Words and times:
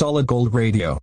Solid 0.00 0.30
Gold 0.30 0.54
Radio. 0.54 0.96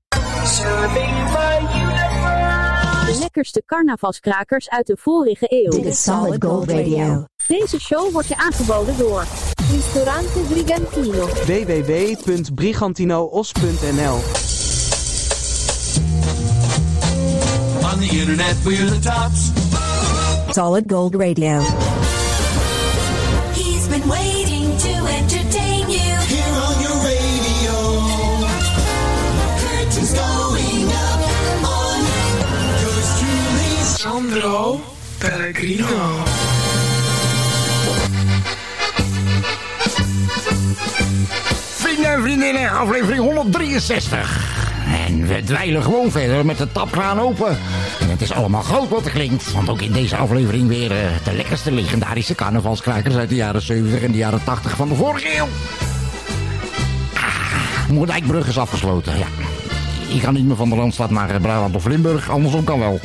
De 3.05 3.17
lekkerste 3.19 3.63
carnavalskrakers 3.65 4.69
uit 4.69 4.87
de 4.87 4.97
vorige 4.99 5.45
eeuw. 5.49 5.71
Dit 5.71 5.85
is 5.85 6.03
Solid 6.03 6.43
Gold 6.43 6.69
Radio. 6.69 7.25
Deze 7.47 7.79
show 7.79 8.11
wordt 8.11 8.27
je 8.27 8.37
aangeboden 8.37 8.97
door 8.97 9.25
Ristorante 9.71 10.39
Brigantino. 10.39 11.25
www.brigantinoos.nl 11.25 14.15
On 17.91 17.99
the 17.99 18.09
internet, 18.19 18.63
we're 18.63 18.85
the 18.85 18.99
tops. 18.99 19.51
Solid 20.51 20.91
Gold 20.91 21.15
Radio. 21.15 21.59
He's 23.53 23.87
been 23.87 24.07
waiting 24.07 24.77
to 24.77 25.05
entertain 25.05 25.66
Pellegrino. 35.17 35.85
Vrienden 41.75 42.11
en 42.11 42.21
vriendinnen, 42.21 42.71
aflevering 42.71 43.21
163. 43.21 44.55
En 45.07 45.27
we 45.27 45.43
dweilen 45.43 45.83
gewoon 45.83 46.11
verder 46.11 46.45
met 46.45 46.57
de 46.57 46.71
tapkraan 46.71 47.19
open. 47.19 47.57
En 47.99 48.09
het 48.09 48.21
is 48.21 48.33
allemaal 48.33 48.61
groot 48.61 48.89
wat 48.89 49.05
er 49.05 49.11
klinkt. 49.11 49.51
Want 49.51 49.69
ook 49.69 49.81
in 49.81 49.91
deze 49.91 50.15
aflevering 50.15 50.67
weer 50.67 50.91
eh, 50.91 50.97
de 51.23 51.33
lekkerste 51.33 51.71
legendarische 51.71 52.35
carnavalskrakers 52.35 53.15
uit 53.15 53.29
de 53.29 53.35
jaren 53.35 53.61
70 53.61 54.01
en 54.01 54.11
de 54.11 54.17
jaren 54.17 54.43
80 54.43 54.75
van 54.75 54.89
de 54.89 54.95
vorige 54.95 55.37
eeuw. 55.37 55.47
Ah, 57.13 57.89
Moerdijkbrug 57.89 58.47
is 58.47 58.57
afgesloten, 58.57 59.17
ja. 59.17 59.27
Je 60.07 60.19
kan 60.19 60.33
niet 60.33 60.45
meer 60.45 60.55
van 60.55 60.69
de 60.69 60.75
Randstad 60.75 61.09
naar 61.09 61.29
eh, 61.29 61.41
Brabant 61.41 61.75
of 61.75 61.85
Limburg, 61.85 62.29
andersom 62.29 62.63
kan 62.63 62.79
wel. 62.79 62.99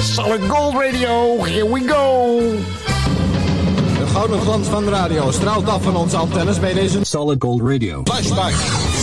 Solid 0.00 0.40
Gold 0.48 0.74
Radio, 0.74 1.42
here 1.44 1.66
we 1.72 1.80
go! 1.80 2.38
De 3.98 4.06
gouden 4.06 4.40
glans 4.40 4.68
van 4.68 4.84
de 4.84 4.90
radio 4.90 5.30
straalt 5.30 5.68
af 5.68 5.82
van 5.82 5.96
onze 5.96 6.16
antennes 6.16 6.60
bij 6.60 6.74
deze 6.74 6.98
Solid 7.02 7.42
Gold 7.42 7.60
Radio. 7.60 8.02
flashback. 8.04 8.95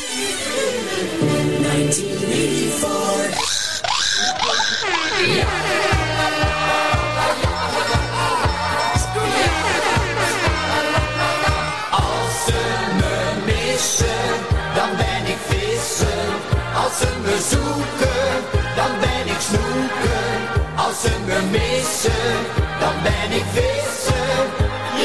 Ik 23.35 23.45
vissen. 23.53 24.37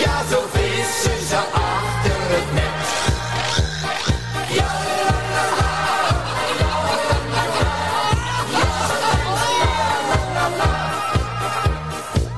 Ja, 0.05 0.23
zo 0.31 0.41
vissen 0.53 1.27
ze 1.29 1.37
achter 1.53 2.21
het 2.35 2.53
net. 2.55 2.79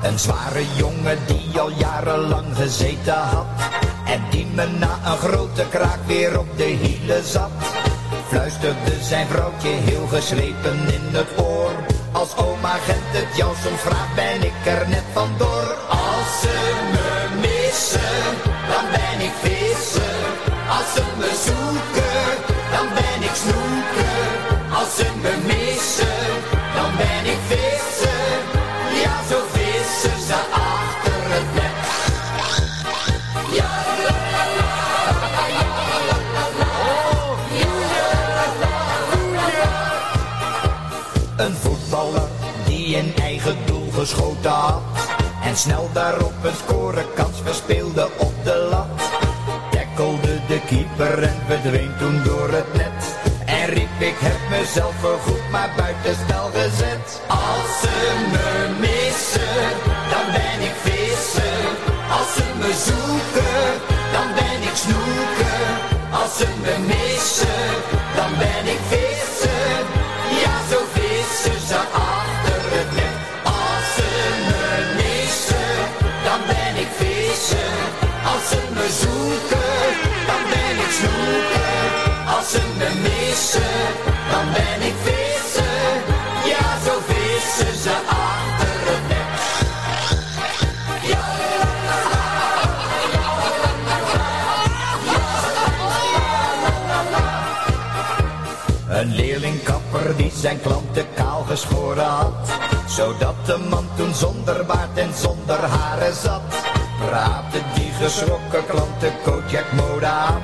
Een 0.03 0.19
zware 0.19 0.65
jongen 0.75 1.17
die 1.27 1.59
al 1.59 1.69
jarenlang 1.69 2.55
gezeten 2.55 3.13
had. 3.13 3.45
En 4.05 4.21
die 4.29 4.45
me 4.45 4.65
na 4.65 4.99
een 5.05 5.17
grote 5.17 5.65
kraak 5.69 5.99
weer 6.05 6.39
op 6.39 6.57
de 6.57 6.63
hielen 6.63 7.23
zat. 7.23 7.51
Fluisterde 8.27 9.01
zijn 9.01 9.27
vrouwtje 9.27 9.69
heel 9.69 10.07
geslepen 10.07 10.93
in 10.93 11.15
het 11.15 11.27
oor. 11.37 11.71
Als 12.11 12.37
oma 12.37 12.73
Gent 12.85 13.11
het 13.11 13.37
jou 13.37 13.55
soms 13.63 13.81
vraagt 13.81 14.15
ben 14.15 14.43
ik 14.43 14.65
er 14.65 14.89
net 14.89 15.03
vandoor. 15.13 15.60
Als 16.31 16.41
ze 16.41 16.57
me 16.91 17.39
missen, 17.39 18.23
dan 18.69 18.85
ben 18.91 19.25
ik 19.27 19.33
vissen. 19.41 20.19
Als 20.69 20.93
ze 20.95 21.03
me 21.17 21.31
zoeken, 21.45 22.23
dan 22.71 22.87
ben 22.93 23.19
ik 23.29 23.35
snoeken. 23.43 24.19
Als 24.77 24.95
ze 24.95 25.07
me 25.21 25.33
missen, 25.45 26.29
dan 26.75 26.91
ben 26.97 27.31
ik 27.33 27.39
vissen. 27.47 28.29
Ja, 29.03 29.15
zo 29.29 29.39
vissen 29.51 30.25
ze 30.27 30.39
achter 30.51 31.21
het 31.33 31.53
net. 31.53 31.79
Een 41.37 41.55
voetballer 41.55 42.27
die 42.65 42.97
een 42.97 43.13
eigen 43.15 43.57
doel 43.65 43.91
geschoten 43.91 44.51
had. 44.51 44.90
En 45.51 45.57
snel 45.57 45.89
daarop 45.93 46.33
een 46.43 46.55
scorekans 46.55 47.37
verspeelde 47.43 48.09
op 48.17 48.33
de 48.43 48.67
lat. 48.69 49.01
Tackelde 49.71 50.39
de 50.47 50.59
keeper 50.65 51.23
en 51.23 51.41
verdween 51.47 51.93
toen 51.99 52.23
door 52.23 52.49
het 52.49 52.73
net. 52.73 52.99
En 53.45 53.65
riep 53.65 53.99
ik 53.99 54.15
heb 54.19 54.59
mezelf 54.59 54.93
voorgoed 54.99 55.49
maar 55.51 55.71
buitenspel 55.77 56.49
gezet. 56.53 57.21
Als 57.27 57.69
ze 57.81 57.95
me 58.31 58.49
missen, 58.79 59.63
dan 60.11 60.25
ben 60.37 60.59
ik 60.69 60.75
vissen. 60.87 61.59
Als 62.17 62.29
ze 62.35 62.45
me 62.61 62.71
zoeken, 62.87 63.65
dan 64.15 64.27
ben 64.39 64.59
ik 64.69 64.75
snoeken. 64.83 65.63
Als 66.21 66.37
ze 66.37 66.47
me 66.61 66.75
missen, 66.93 67.67
dan 68.15 68.31
ben 68.37 68.63
ik 68.73 68.79
vissen. 68.89 69.10
Een 99.01 99.15
leerlingkapper 99.15 100.15
die 100.17 100.31
zijn 100.35 100.61
klanten 100.61 101.05
kaal 101.15 101.43
geschoren 101.43 102.05
had. 102.05 102.49
Zodat 102.87 103.45
de 103.45 103.57
man 103.69 103.87
toen 103.95 104.13
zonder 104.13 104.65
baard 104.65 104.97
en 104.97 105.13
zonder 105.13 105.59
haren 105.59 106.15
zat. 106.15 106.41
Praatte 107.05 107.57
die 107.73 107.91
geschrokken 108.01 108.65
klanten 108.65 109.13
Kojak 109.23 109.71
mode 109.71 110.05
aan. 110.05 110.41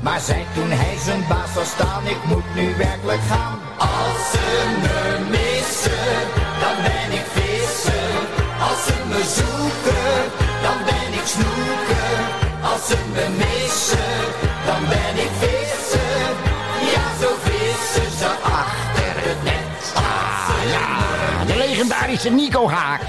Maar 0.00 0.20
zei 0.20 0.44
toen 0.54 0.70
hij 0.70 0.96
zijn 1.04 1.24
baas 1.28 1.52
zou 1.52 1.66
staan, 1.66 2.06
ik 2.06 2.24
moet 2.24 2.54
nu 2.54 2.74
werkelijk 2.76 3.22
gaan. 3.28 3.58
Als 3.78 4.20
ze 4.32 4.46
me 4.82 5.00
missen, 5.30 6.18
dan 6.62 6.76
ben 6.88 7.08
ik 7.18 7.26
vissen. 7.38 8.10
Als 8.68 8.80
ze 8.86 8.96
me 9.10 9.22
zoeken, 9.38 10.14
dan 10.62 10.78
ben 10.90 11.10
ik 11.20 11.26
snoeken. 11.34 12.14
Als 12.70 12.86
ze 12.86 12.96
me 13.12 13.26
missen, 13.36 13.61
legendarische 22.12 22.30
Nico 22.30 22.68
Haak. 22.68 23.00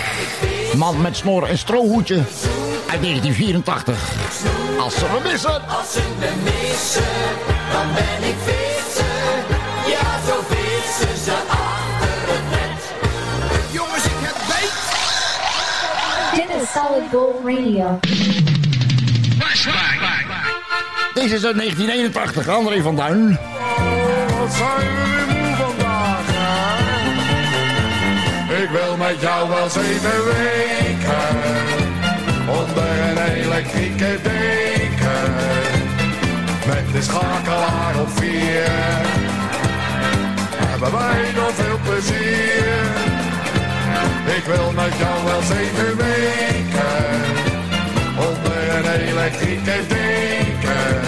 Man 0.77 1.01
met 1.01 1.17
snor 1.17 1.47
en 1.47 1.57
strohoedje 1.57 2.15
uit 2.89 3.01
1984. 3.01 4.09
Als 4.79 4.93
ze 4.93 5.05
me 5.13 5.29
missen. 5.31 5.67
Als 5.67 5.91
ze 5.91 6.01
me 6.19 6.31
missen, 6.43 7.03
dan 7.71 7.93
ben 7.93 8.29
ik 8.29 8.35
vissen. 8.43 9.05
Ja, 9.87 10.19
zo 10.27 10.43
vissen 10.47 11.23
ze 11.23 11.33
achter 11.47 12.33
het 12.33 12.49
net. 12.49 12.81
Jongens, 13.71 14.05
ik 14.05 14.11
heb 14.19 14.35
beet. 14.47 14.81
Dit 16.47 16.61
is 16.61 16.71
Solid 16.71 17.09
Gold 17.11 17.35
Radio. 17.45 17.99
Deze 21.13 21.35
is 21.35 21.45
uit 21.45 21.57
1981, 21.57 22.47
André 22.47 22.81
van 22.81 22.95
Duin. 22.95 23.39
Wat 24.39 24.53
zijn 24.53 24.77
we 25.27 25.42
wil 28.73 28.97
met 28.97 29.21
jou 29.21 29.49
wel 29.49 29.69
zeven 29.69 30.23
weken 30.25 31.35
onder 32.59 32.93
een 33.07 33.17
elektrieke 33.17 34.19
deken. 34.23 35.33
Met 36.67 36.85
de 36.91 37.01
schakelaar 37.01 37.99
op 37.99 38.09
vier 38.09 38.67
hebben 40.67 40.91
wij 40.91 41.21
nog 41.35 41.53
veel 41.53 41.79
plezier. 41.83 42.83
Ik 44.37 44.43
wil 44.45 44.71
met 44.71 44.93
jou 45.03 45.17
wel 45.25 45.41
zeven 45.41 45.97
weken 45.97 47.05
onder 48.29 48.75
een 48.75 49.01
elektrieke 49.09 49.77
deken. 49.87 51.01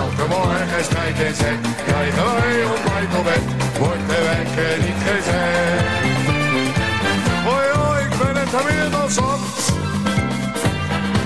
Elke 0.00 0.24
morgen 0.28 0.84
strijd 0.84 1.16
zet, 1.16 1.60
krijgen 1.86 2.24
wij 2.24 2.64
ontbijt 2.74 3.18
op 3.18 3.24
bed, 3.24 3.44
wordt 3.78 4.08
de 4.08 4.20
wekker 4.30 4.84
niet 4.84 5.02
gezet. 5.06 5.21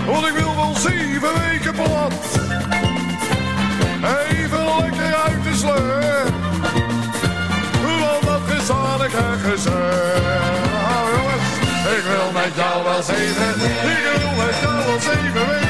Want 0.07 0.27
ik 0.27 0.33
wil 0.33 0.55
wel 0.57 0.75
zeven 0.75 1.31
weken 1.49 1.73
plat. 1.73 2.13
Even 4.31 4.65
lekker 4.81 5.15
uit 5.15 5.43
de 5.43 5.55
sleur, 5.55 6.25
want 8.01 8.23
dat 8.25 8.41
gezellig 8.47 9.15
en 9.15 9.39
gezeur. 9.39 10.31
Nou 10.73 11.11
jongens, 11.17 11.49
ik 11.97 12.05
wil 12.05 12.33
met 12.33 12.55
jou 12.55 12.85
wel 12.85 13.03
zeven, 13.03 13.49
ik 13.65 14.21
wil 14.21 14.45
met 14.45 14.55
jou 14.63 14.77
wel 14.87 15.01
zeven 15.01 15.47
weken. 15.47 15.66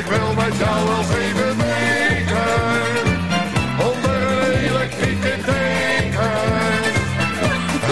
Ik 0.00 0.06
wil 0.06 0.34
met 0.34 0.56
jou 0.56 0.86
wel 0.88 1.02
zeven 1.02 1.56
weken. 1.56 2.46
Onder 3.88 4.42
een 4.42 4.58
elektrieke 4.68 5.34
deken. 5.44 6.30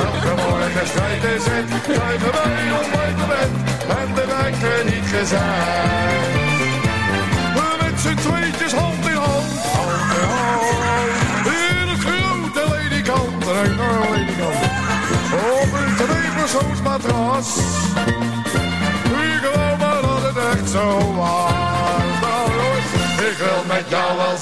Elke 0.04 0.42
morgen 0.42 0.86
strijd 0.86 1.24
is 1.24 1.44
het. 1.44 1.82
Krijgen 1.82 2.32
wij 2.38 2.70
op 2.80 2.88
bed. 3.28 3.50
En 3.98 4.14
de 4.14 4.24
wekker 4.26 4.84
niet 4.84 5.08
gezegd. 5.14 6.32
Met 7.80 8.00
z'n 8.00 8.14
tweetjes 8.14 8.72
hand 8.72 9.06
in 9.06 9.16
hand. 9.16 9.52
Hand 9.76 10.12
in 10.20 10.28
hand. 10.34 11.46
In 11.46 11.88
het 11.92 12.00
grote 12.06 12.62
ledikant. 12.74 13.46
Een 13.46 13.76
ledikant. 14.10 14.64
Op 15.52 15.72
een 15.80 15.94
tweepersoonsmatras. 15.96 17.56
Ik 19.26 19.40
geloof 19.42 19.78
maar 19.78 20.02
dat 20.02 20.22
het 20.22 20.58
echt 20.58 20.70
zo 20.70 21.14
was. 21.14 21.47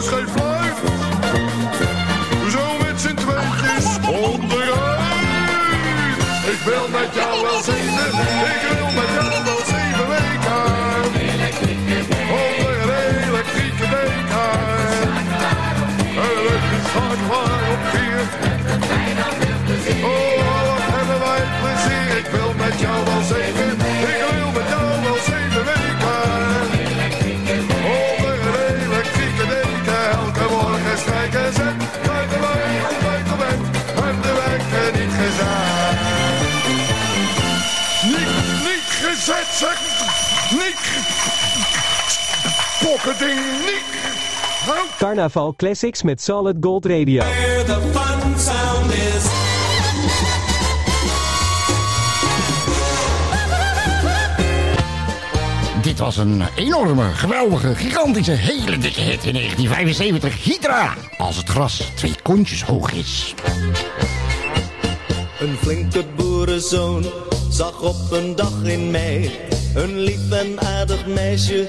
kost 0.00 0.12
geen 0.12 0.28
fluit. 0.28 0.76
Zo 2.50 2.78
met 2.82 3.00
z'n 3.00 3.14
tweetjes 3.14 3.86
onderuit. 4.08 5.00
Ik 6.52 6.60
wil 6.64 6.88
met 6.88 7.14
jou 7.14 7.42
wel 7.42 7.62
zeven, 7.62 8.59
Carnaval 44.98 45.54
Classics 45.56 46.02
met 46.02 46.22
Solid 46.22 46.56
Gold 46.60 46.86
Radio. 46.86 47.22
Where 47.22 47.64
the 47.64 47.80
fun 47.92 48.38
sound 48.38 48.92
is. 48.92 49.24
Dit 55.82 55.98
was 55.98 56.16
een 56.16 56.42
enorme, 56.56 57.02
geweldige, 57.02 57.74
gigantische, 57.74 58.32
hele 58.32 58.78
dikke 58.78 59.00
hit 59.00 59.24
in 59.24 59.32
1975. 59.32 60.44
Hydra, 60.44 60.94
als 61.16 61.36
het 61.36 61.48
gras 61.48 61.76
twee 61.94 62.14
kontjes 62.22 62.62
hoog 62.62 62.92
is. 62.92 63.34
Een 65.38 65.56
flinke 65.56 66.04
boerenzoon 66.16 67.04
zag 67.50 67.80
op 67.80 68.10
een 68.10 68.36
dag 68.36 68.62
in 68.62 68.90
mei 68.90 69.30
een 69.74 69.98
lief 69.98 70.30
en 70.30 70.60
aardig 70.60 71.06
meisje 71.06 71.66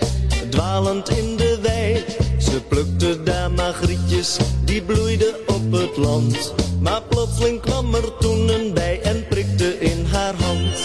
dwalend 0.52 1.10
in 1.10 1.36
de 1.36 1.60
wei. 1.62 2.06
Ze 2.40 2.62
plukte 2.68 3.24
daar 3.24 3.52
magrietjes, 3.52 4.38
die 4.64 4.82
bloeiden 4.82 5.34
op 5.48 5.72
het 5.72 5.98
land. 5.98 6.54
Maar 6.80 7.02
plotseling 7.02 7.62
kwam 7.62 7.96
er 7.96 8.18
toen 8.20 8.50
een 8.50 8.74
bij 8.74 9.02
en 9.02 9.26
prikte 9.30 9.80
in 9.80 10.06
haar 10.12 10.34
hand. 10.36 10.78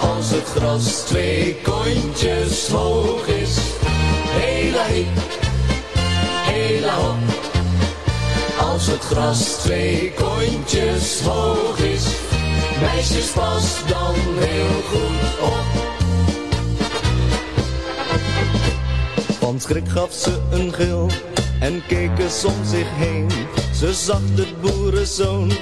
Als 0.00 0.30
het 0.30 0.44
gras 0.44 1.04
twee 1.04 1.56
kontjes 1.62 2.68
hoog 2.68 3.26
is, 3.26 3.56
hela 4.28 4.84
hip, 4.84 5.06
hela 6.50 6.94
hop. 6.94 7.16
Als 8.58 8.86
het 8.86 9.04
gras 9.04 9.38
twee 9.38 10.12
kontjes 10.12 11.20
hoog 11.20 11.78
is, 11.78 12.04
meisjes 12.80 13.30
pas 13.30 13.64
dan 13.86 14.14
heel 14.38 14.82
goed 14.90 15.48
op. 15.48 15.71
Van 19.52 19.60
schrik 19.60 19.88
gaf 19.88 20.12
ze 20.12 20.40
een 20.50 20.72
gil 20.72 21.10
en 21.60 21.82
keek 21.86 22.18
eens 22.18 22.44
om 22.44 22.64
zich 22.64 22.86
heen. 22.90 23.28
Ze 23.74 23.92
zag 23.94 24.20
de 24.34 24.46
boerenzoon 24.60 25.52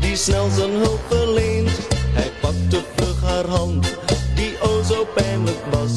die 0.00 0.16
snel 0.16 0.48
zijn 0.50 0.70
hulp 0.70 1.00
verleent. 1.08 1.70
Hij 1.90 2.30
pakte 2.40 2.82
vlug 2.96 3.22
haar 3.22 3.46
hand 3.46 3.96
die 4.34 4.60
o 4.62 4.82
zo 4.82 5.06
pijnlijk 5.14 5.64
was. 5.70 5.90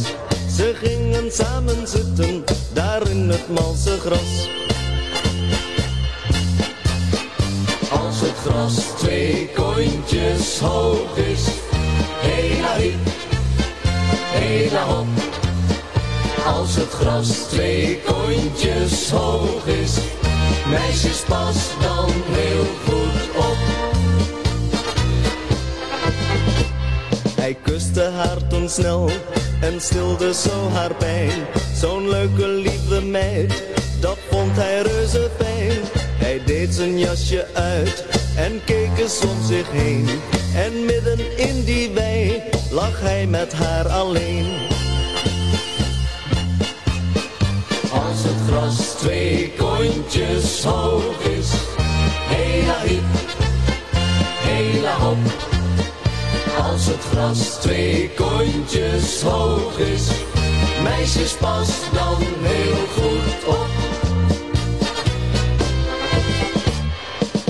Ze 0.55 0.73
gingen 0.75 1.31
samen 1.31 1.87
zitten 1.87 2.43
daar 2.73 3.09
in 3.09 3.29
het 3.29 3.49
malse 3.49 3.99
gras. 3.99 4.49
Als 7.89 8.21
het 8.21 8.37
gras 8.45 8.75
twee 8.75 9.49
kontjes 9.55 10.59
hoog 10.59 11.17
is, 11.17 11.62
Als 16.73 16.81
het 16.83 16.93
gras 16.93 17.29
twee 17.29 17.99
kontjes 18.01 19.09
hoog 19.09 19.65
is, 19.65 19.97
meisjes 20.69 21.19
pas 21.27 21.55
dan 21.81 22.11
heel 22.29 22.65
goed 22.85 23.35
op. 23.37 23.57
Hij 27.35 27.57
kuste 27.63 28.01
haar 28.01 28.47
toen 28.47 28.69
snel 28.69 29.09
en 29.61 29.81
stilde 29.81 30.33
zo 30.33 30.69
haar 30.69 30.95
pijn. 30.95 31.45
Zo'n 31.75 32.09
leuke 32.09 32.47
lieve 32.47 33.01
meid, 33.01 33.63
dat 33.99 34.17
vond 34.29 34.55
hij 34.55 34.81
reuze 34.81 35.29
fijn. 35.37 35.79
Hij 36.17 36.41
deed 36.45 36.73
zijn 36.73 36.99
jasje 36.99 37.47
uit 37.53 38.05
en 38.35 38.61
keek 38.65 38.97
eens 38.97 39.21
om 39.21 39.45
zich 39.47 39.71
heen. 39.71 40.07
En 40.55 40.85
midden 40.85 41.37
in 41.37 41.63
die 41.63 41.89
wei 41.89 42.41
lag 42.71 42.99
hij 42.99 43.27
met 43.27 43.53
haar 43.53 43.87
alleen. 43.87 44.72
Gras 48.63 48.95
twee 48.95 49.51
kontjes 49.57 50.63
hoog 50.63 51.19
is, 51.19 51.49
hela 52.31 52.77
hip, 52.87 53.03
hela 54.47 54.93
hop. 54.99 55.17
Als 56.71 56.85
het 56.85 57.03
gras 57.11 57.59
twee 57.59 58.09
kontjes 58.15 59.21
hoog 59.21 59.77
is, 59.77 60.07
meisjes 60.83 61.33
pas 61.33 61.69
dan 61.93 62.23
heel 62.41 62.87
goed 62.95 63.47
op. 63.47 63.72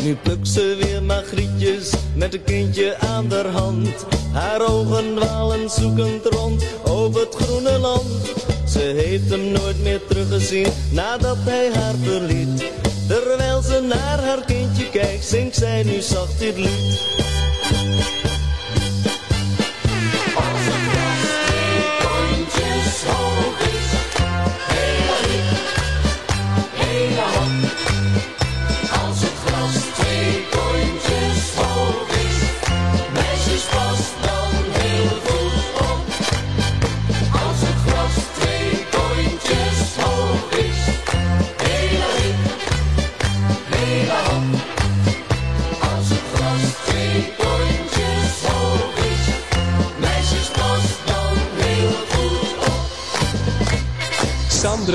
Nu 0.03 0.15
plukt 0.15 0.47
ze 0.47 0.77
weer 0.81 1.03
magrietjes 1.03 1.93
met 2.15 2.33
een 2.33 2.43
kindje 2.43 2.97
aan 2.97 3.27
de 3.27 3.47
hand. 3.53 4.05
Haar 4.31 4.61
ogen 4.61 5.15
dwalen 5.15 5.69
zoekend 5.69 6.25
rond 6.25 6.63
over 6.83 7.19
het 7.21 7.35
groene 7.35 7.79
land. 7.79 8.31
Ze 8.67 8.79
heeft 8.79 9.29
hem 9.29 9.51
nooit 9.51 9.81
meer 9.83 10.01
teruggezien 10.07 10.67
nadat 10.91 11.37
hij 11.39 11.71
haar 11.73 11.95
verliet. 12.03 12.71
Terwijl 13.07 13.61
ze 13.61 13.81
naar 13.81 14.23
haar 14.23 14.45
kindje 14.45 14.89
kijkt, 14.89 15.25
zingt 15.25 15.55
zij 15.55 15.83
nu 15.83 16.01
zacht 16.01 16.39
dit 16.39 16.57
lied. 16.57 17.32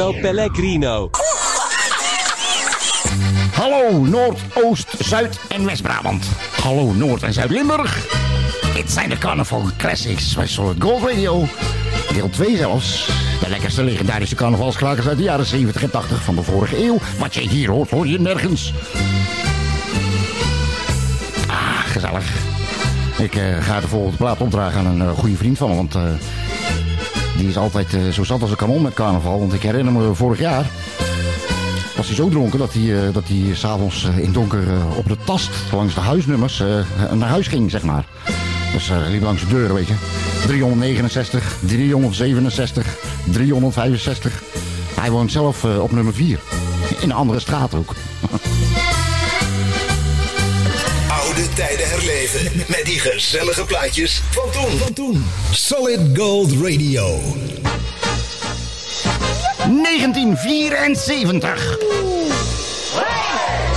Pellegrino. 0.06 1.10
Hallo 3.52 4.04
Noord, 4.04 4.40
Oost, 4.54 4.88
Zuid 4.98 5.38
en 5.48 5.64
West-Brabant. 5.64 6.26
Hallo 6.62 6.92
Noord- 6.92 7.22
en 7.22 7.32
Zuid-Limburg. 7.32 8.06
Dit 8.74 8.90
zijn 8.90 9.08
de 9.08 9.18
Carnaval 9.18 9.62
Classics 9.76 10.34
bij 10.34 10.46
Solid 10.46 10.82
Gold 10.82 11.02
Radio. 11.02 11.46
Deel 12.12 12.30
2 12.30 12.56
zelfs. 12.56 13.06
De 13.40 13.48
lekkerste 13.48 13.82
legendarische 13.82 14.34
carnavalskrakers 14.34 15.06
uit 15.06 15.16
de 15.16 15.22
jaren 15.22 15.46
70 15.46 15.82
en 15.82 15.90
80 15.90 16.22
van 16.22 16.34
de 16.34 16.42
vorige 16.42 16.84
eeuw. 16.84 16.98
Wat 17.18 17.34
je 17.34 17.40
hier 17.40 17.70
hoort, 17.70 17.90
hoor 17.90 18.06
je 18.06 18.20
nergens. 18.20 18.72
Ah, 21.46 21.80
gezellig. 21.86 22.24
Ik 23.18 23.34
eh, 23.34 23.62
ga 23.62 23.80
de 23.80 23.88
volgende 23.88 24.16
plaat 24.16 24.40
opdragen 24.40 24.78
aan 24.78 25.00
een 25.00 25.08
eh, 25.08 25.18
goede 25.18 25.36
vriend 25.36 25.58
van 25.58 25.76
want... 25.76 25.94
eh, 25.94 26.02
die 27.38 27.48
is 27.48 27.56
altijd 27.56 27.94
eh, 27.94 28.08
zo 28.08 28.24
zat 28.24 28.40
als 28.40 28.50
een 28.50 28.56
kanon 28.56 28.82
met 28.82 28.94
carnaval. 28.94 29.38
Want 29.38 29.52
ik 29.52 29.62
herinner 29.62 29.92
me 29.92 30.14
vorig 30.14 30.38
jaar 30.38 30.66
was 31.98 32.06
hij 32.06 32.16
zo 32.16 32.28
dronken 32.28 32.58
dat 32.58 32.72
hij, 32.72 33.06
eh, 33.06 33.12
dat 33.14 33.28
hij 33.28 33.54
s'avonds 33.54 34.04
uh, 34.04 34.18
in 34.18 34.32
donker 34.32 34.68
eh, 34.68 34.96
op 34.96 35.08
de 35.08 35.16
tast 35.24 35.50
langs 35.72 35.94
de 35.94 36.00
huisnummers 36.00 36.60
eh, 36.60 37.12
naar 37.12 37.28
huis 37.28 37.46
ging, 37.46 37.70
zeg 37.70 37.82
maar. 37.82 38.04
Dus 38.72 38.88
hij 38.88 39.10
liep 39.10 39.22
langs 39.22 39.42
de 39.42 39.48
deur, 39.48 39.74
weet 39.74 39.86
je. 39.86 39.94
369, 40.46 41.56
367, 41.66 42.96
365. 43.32 44.42
Hij 45.00 45.10
woont 45.10 45.32
zelf 45.32 45.64
eh, 45.64 45.82
op 45.82 45.92
nummer 45.92 46.14
4. 46.14 46.38
In 47.00 47.10
een 47.10 47.16
andere 47.16 47.40
straat 47.40 47.74
ook. 47.74 47.94
Oude 51.38 51.52
tijden 51.52 51.88
herleven 51.88 52.64
met 52.66 52.84
die 52.84 52.98
gezellige 52.98 53.64
plaatjes 53.64 54.22
van 54.30 54.50
toen. 54.50 54.78
Van 54.78 54.92
toen. 54.92 55.26
Solid 55.50 56.00
Gold 56.14 56.52
Radio. 56.52 57.20
1974. 59.82 61.78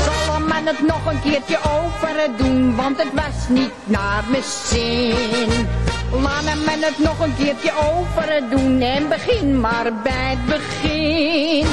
Zal 0.06 0.40
men 0.40 0.68
het 0.68 0.88
nog 0.88 1.06
een 1.06 1.22
keertje 1.22 1.58
over 1.58 2.30
doen, 2.38 2.76
want 2.76 2.98
het 2.98 3.14
was 3.14 3.48
niet 3.50 3.72
naar 3.84 4.24
mijn 4.30 4.44
zin. 4.70 5.68
Laat 6.12 6.44
men 6.44 6.82
het 6.84 7.00
nog 7.00 7.20
een 7.20 7.36
keertje 7.38 7.72
over 7.92 8.44
doen 8.50 8.82
en 8.82 9.10
begin 9.10 9.60
maar 9.60 9.94
bij 10.04 10.38
het 10.38 10.46
begin. 10.46 11.68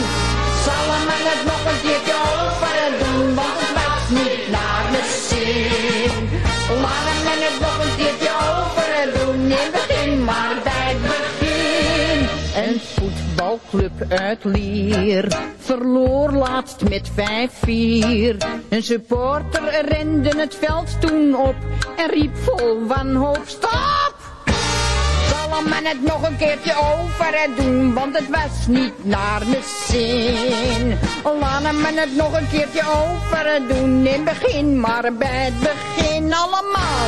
Zal 0.64 0.87
men 1.07 1.23
het 1.30 1.45
nog 1.45 1.64
een 1.73 1.80
keertje 1.88 2.14
over 2.40 2.76
doen, 3.04 3.35
want 3.35 3.54
het 3.59 3.73
was 3.75 4.09
niet 4.21 4.50
naar 4.50 4.88
Laat 6.81 7.19
men 7.25 7.40
het 7.47 7.61
nog 7.61 7.78
een 7.85 7.97
over 8.49 9.19
doen 9.19 9.50
en 9.50 9.71
begin 9.73 10.25
maar 10.25 10.57
bij 10.64 10.73
het 10.73 11.02
begin. 11.02 12.28
Een 12.64 12.81
voetbalclub 12.81 13.93
uit 14.09 14.45
Lier 14.45 15.57
verloor 15.59 16.33
laatst 16.33 16.88
met 16.88 17.11
5-4. 17.11 17.14
Een 18.69 18.83
supporter 18.83 19.85
rende 19.88 20.38
het 20.38 20.55
veld 20.55 21.00
toen 21.00 21.37
op 21.37 21.57
en 21.97 22.11
riep 22.11 22.37
vol 22.37 22.87
wanhoop 22.87 23.43
stop! 23.47 24.08
Zal 25.59 25.69
men 25.69 25.87
het 25.87 26.03
nog 26.03 26.23
een 26.23 26.37
keertje 26.37 26.75
over 26.77 27.49
doen, 27.57 27.95
want 27.95 28.19
het 28.19 28.29
was 28.29 28.67
niet 28.67 29.05
naar 29.05 29.43
mijn 29.47 29.62
zin. 29.88 30.99
Laat 31.41 31.73
men 31.73 31.97
het 31.97 32.17
nog 32.17 32.33
een 32.33 32.49
keertje 32.49 32.83
over 32.83 33.62
doen, 33.69 34.07
in 34.07 34.25
begin 34.25 34.81
maar 34.81 35.12
bij 35.12 35.45
het 35.45 35.61
begin 35.61 36.35
allemaal. 36.35 37.07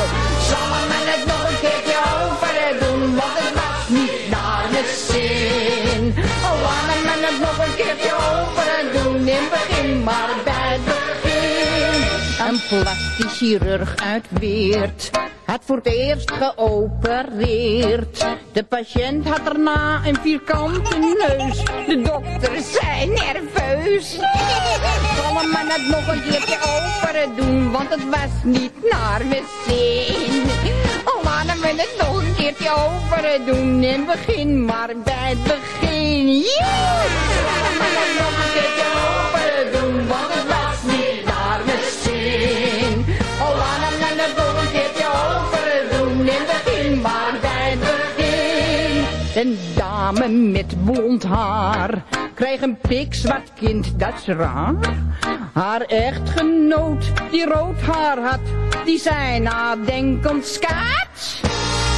Zal 0.49 0.67
men 0.91 1.05
het 1.13 1.25
nog 1.25 1.49
een 1.49 1.59
keertje 1.59 1.97
over 2.23 2.79
doen, 2.79 3.15
want 3.15 3.33
het 3.39 3.53
was 3.53 3.87
niet 3.99 4.29
naar 4.29 4.65
mijn 4.71 4.85
zin. 5.07 6.13
Laat 6.63 7.03
men 7.03 7.23
het 7.27 7.39
nog 7.39 7.65
een 7.65 7.75
keertje 7.75 8.13
over 8.13 9.03
doen, 9.03 9.27
in 9.27 9.47
begin 9.49 10.03
maar 10.03 10.29
bij 10.43 10.77
het 10.77 10.85
begin. 10.85 12.47
Een 12.47 12.59
plastisch 12.69 13.37
chirurg 13.37 13.95
uit 13.95 14.25
Weert 14.29 15.11
had 15.51 15.61
voor 15.65 15.75
het 15.75 15.85
eerst 15.85 16.31
geopereerd. 16.31 18.25
De 18.51 18.63
patiënt 18.63 19.27
had 19.27 19.45
daarna 19.45 20.01
een 20.05 20.17
vierkante 20.21 20.97
neus. 20.97 21.63
De 21.87 22.01
dokter 22.01 22.61
zei 22.61 23.07
nerveus. 23.07 24.11
Zal 25.15 25.33
men 25.33 25.67
het 25.67 25.87
nog 25.87 26.07
een 26.07 26.21
keertje 26.21 26.57
over 26.57 27.35
doen, 27.35 27.71
want 27.71 27.89
het 27.89 28.09
was 28.09 28.43
niet 28.43 28.73
naar 28.91 29.25
mijn 29.25 29.43
zin. 29.67 30.43
Laten 31.23 31.61
we 31.61 31.67
het 31.67 31.95
nog 31.99 32.23
een 32.23 32.35
keertje 32.35 32.71
over 32.71 33.45
doen 33.45 33.83
en 33.83 34.05
begin 34.05 34.65
maar 34.65 34.89
bij 35.03 35.29
het 35.29 35.43
begin. 35.43 36.27
Nog 38.17 38.35
een 38.55 38.81
over 38.97 39.71
doen, 39.71 40.07
want 40.07 40.40
Een 49.41 49.57
dame 49.75 50.27
met 50.27 50.83
blond 50.85 51.23
haar 51.23 52.03
kreeg 52.33 52.61
een 52.61 52.77
pikzwart 52.77 53.51
kind, 53.53 53.99
dat 53.99 54.13
is 54.19 54.25
raar. 54.25 54.75
Haar 55.53 55.81
echtgenoot 55.81 57.11
die 57.31 57.45
rood 57.45 57.81
haar 57.81 58.17
had, 58.19 58.39
die 58.85 58.99
zei 58.99 59.39
nadenkend 59.39 60.45
skat. 60.45 61.41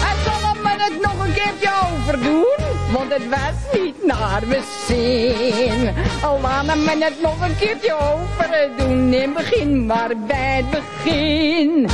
En 0.09 0.23
zal 0.23 0.62
men 0.63 0.79
het 0.79 1.01
nog 1.01 1.25
een 1.25 1.33
keertje 1.33 1.71
overdoen, 1.91 2.57
want 2.91 3.13
het 3.13 3.29
was 3.29 3.81
niet 3.81 4.05
naar 4.05 4.43
mijn 4.47 4.63
zin. 4.88 5.93
Al 6.23 6.39
laten 6.41 6.83
men 6.83 7.01
het 7.01 7.21
nog 7.21 7.47
een 7.47 7.57
keertje 7.57 7.95
overdoen, 7.97 9.13
in 9.13 9.33
begin 9.33 9.85
maar 9.85 10.12
bij 10.27 10.63
het 10.63 10.69
begin. 10.69 11.89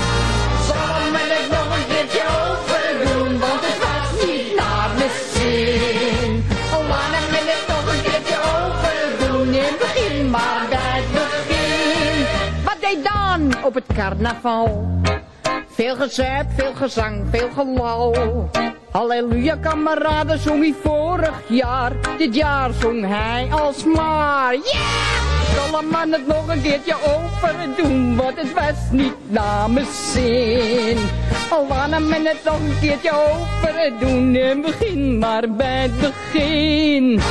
Zal 0.67 1.11
men 1.11 1.29
het 1.35 1.49
nog 1.51 1.77
een 1.77 1.87
keertje 1.87 2.21
overdoen, 2.21 2.78
op 13.69 13.75
het 13.75 13.95
carnaval? 13.95 14.87
Veel 15.67 15.95
gezuip, 15.95 16.45
veel 16.55 16.73
gezang, 16.73 17.25
veel 17.31 17.49
gelal. 17.55 18.15
Halleluja 18.91 19.55
kameraden 19.55 20.39
zong 20.39 20.59
hij 20.61 20.73
vorig 20.83 21.41
jaar. 21.47 21.91
Dit 22.17 22.35
jaar 22.35 22.71
zong 22.73 23.05
hij 23.07 23.47
alsmaar. 23.51 24.53
Yeah! 24.53 25.55
Zal 25.55 25.79
een 25.79 25.87
man 25.87 26.11
het 26.11 26.27
nog 26.27 26.47
een 26.47 26.61
keertje 26.61 26.95
overdoen, 26.95 28.15
want 28.15 28.35
het 28.41 28.53
was 28.53 28.91
niet 28.91 29.31
mijn 29.31 29.85
zin. 29.85 30.97
Al 31.49 31.67
laat 31.67 31.89
men 31.89 32.25
het 32.25 32.43
nog 32.45 32.59
een 32.59 32.79
keertje 32.79 33.11
overdoen 33.11 34.35
en 34.35 34.61
begin 34.61 35.17
maar 35.17 35.49
bij 35.49 35.81
het 35.81 35.99
begin. 35.99 37.21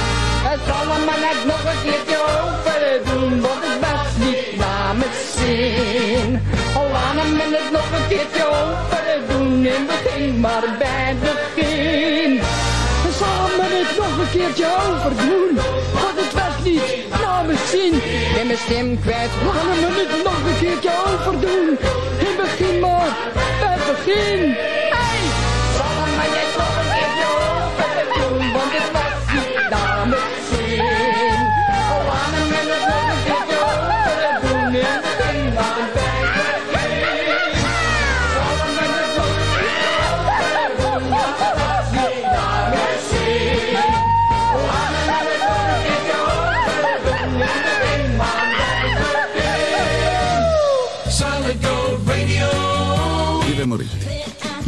Het 0.51 0.61
zal 0.67 0.97
een 0.97 1.05
man 1.05 1.23
het 1.31 1.45
nog 1.53 1.65
een 1.73 1.83
keertje 1.85 2.19
overdoen, 2.41 3.41
want 3.41 3.63
het 3.67 3.79
was 3.85 4.11
niet 4.25 4.57
naar 4.57 4.95
mijn 5.01 5.17
zin. 5.37 6.41
Al 6.77 6.89
laat 6.95 7.15
men 7.15 7.53
het 7.59 7.71
nog 7.73 7.89
een 7.97 8.07
keertje 8.09 8.45
overdoen 8.63 9.67
en 9.77 9.87
begin 9.87 10.41
maar 10.41 10.65
bij 10.79 11.05
het 11.11 11.21
begin. 11.29 12.41
Zal 13.19 13.45
men 13.59 13.73
het 13.81 13.93
nog 13.97 14.15
een 14.23 14.31
keertje 14.37 14.69
overdoen, 14.87 15.51
want 15.95 16.17
het 16.23 16.33
was 16.41 16.57
niet 16.65 16.89
naar 17.23 17.45
mijn 17.45 17.59
zin. 17.73 17.93
Ben 18.35 18.47
mijn 18.47 18.59
stem 18.67 19.01
kwijt, 19.01 19.31
laten 19.47 19.95
we 19.95 20.07
het 20.13 20.25
nog 20.25 20.41
een 20.49 20.59
keertje 20.63 20.93
overdoen. 21.07 21.79
En 22.27 22.35
begin 22.43 22.81
maar 22.81 23.11
bij 23.61 23.77
het 23.77 23.85
begin. 23.91 24.88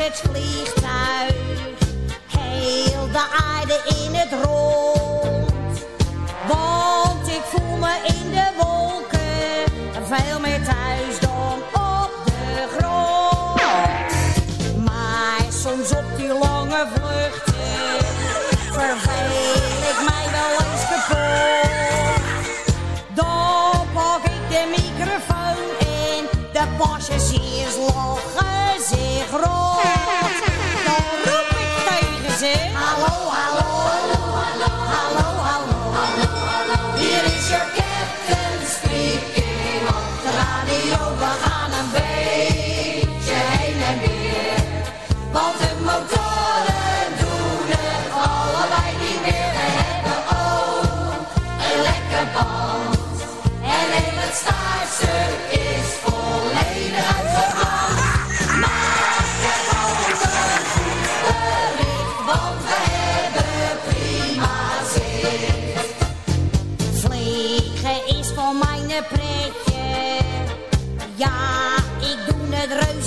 het 0.10 0.24
vliegtuig, 0.30 1.34
heel 2.28 3.12
de 3.12 3.26
aarde 3.54 3.82
in 4.04 4.14
het 4.14 4.32
rond. 4.44 5.86
Want 6.48 7.28
ik 7.28 7.42
voel 7.44 7.78
me 7.78 7.94
in 8.06 8.32
de 8.32 8.50
wolken, 8.58 9.72
veel 10.08 10.40
meer 10.40 10.64
thuis 10.64 11.20
dan 11.20 11.60
op 11.74 12.12
de 12.26 12.68
grond. 12.78 13.62
Maar 14.86 15.46
soms 15.50 15.92
op 15.92 16.18
die 16.18 16.34
lange 16.34 16.88
vluchten 16.94 18.06
verveel 18.72 19.56
ik 19.92 20.00
mij 20.10 20.28
wel 20.32 20.52
eens 20.66 20.86
kapot. 20.90 22.22
Dan 23.14 23.88
pak 23.94 24.24
ik 24.24 24.50
de 24.50 24.64
microfoon 24.70 25.58
en 25.80 26.40
de 26.54 26.64
passagiers 26.78 27.76
lachen 27.78 28.49
zich 28.90 29.32
rot. 29.32 30.39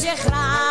Reuze 0.02 0.16
graag. 0.16 0.61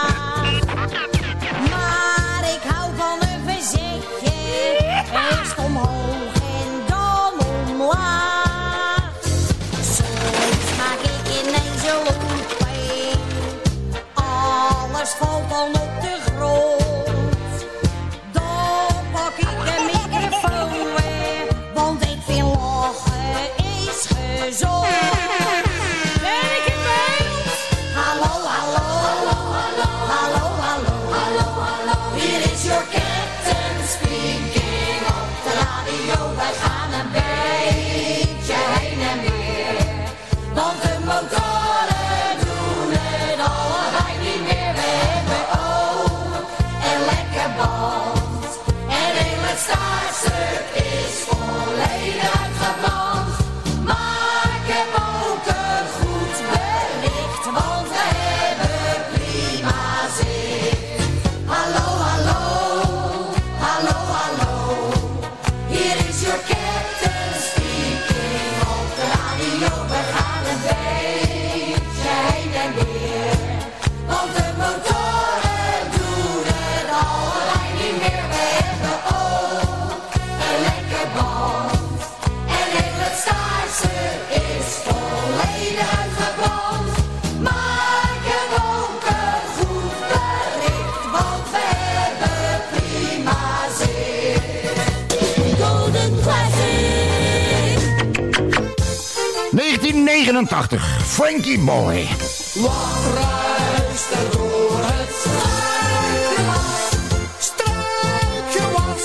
89. 100.48 100.82
Frankie 101.06 101.60
Boy. 101.60 102.08
Wat 102.54 102.72
ruist 103.14 104.12
er 104.12 104.32
door 104.32 104.80
het 104.82 105.10
struikgewas? 105.22 106.90
Struikgewas. 107.38 109.04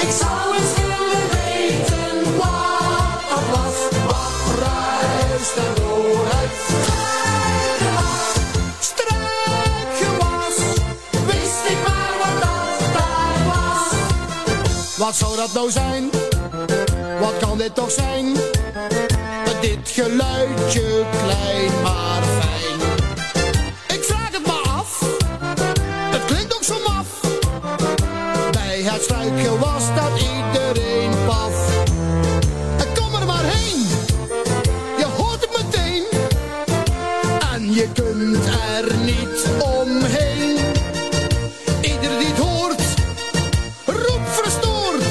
Ik 0.00 0.10
zou 0.20 0.56
eens 0.56 0.74
willen 0.80 1.28
weten 1.30 2.36
wat 2.36 3.22
dat 3.30 3.46
was. 3.54 3.76
Wat 4.06 4.44
ruist 4.58 5.56
er 5.56 5.74
door 5.74 6.24
het 6.34 6.52
struikgewas? 6.66 8.34
Struikgewas. 8.80 10.56
Wist 11.26 11.64
ik 11.68 11.78
maar 11.86 12.14
wat 12.22 12.36
dat 12.42 12.78
daar 12.94 13.38
was. 13.46 13.88
Wat 14.96 15.14
zou 15.16 15.36
dat 15.36 15.52
nou 15.52 15.70
zijn? 15.70 16.10
Wat 17.20 17.36
kan 17.40 17.58
dit 17.58 17.74
toch 17.74 17.90
zijn? 17.90 18.36
Dit 19.64 19.88
geluidje 19.88 21.04
klein 21.10 21.82
maar 21.82 22.22
fijn. 22.22 22.80
Ik 23.98 24.04
vraag 24.04 24.30
het 24.32 24.46
maar 24.46 24.72
af. 24.76 25.00
Het 26.10 26.24
klinkt 26.24 26.54
ook 26.54 26.64
zo 26.64 26.74
maf. 26.86 27.06
Bij 28.52 28.82
het 28.82 29.02
struikje 29.02 29.58
was 29.58 29.94
dat 29.94 30.20
iedereen 30.20 31.10
paf. 31.26 31.84
En 32.78 32.86
kom 32.94 33.14
er 33.20 33.26
maar 33.26 33.44
heen. 33.44 33.86
Je 34.98 35.06
hoort 35.16 35.40
het 35.40 35.64
meteen. 35.64 36.04
En 37.52 37.74
je 37.74 37.88
kunt 37.92 38.46
er 38.46 38.94
niet 39.04 39.46
omheen. 39.62 40.56
Ieder 41.80 42.18
die 42.18 42.28
het 42.28 42.38
hoort, 42.38 42.82
roep 43.84 44.26
verstoord. 44.26 45.04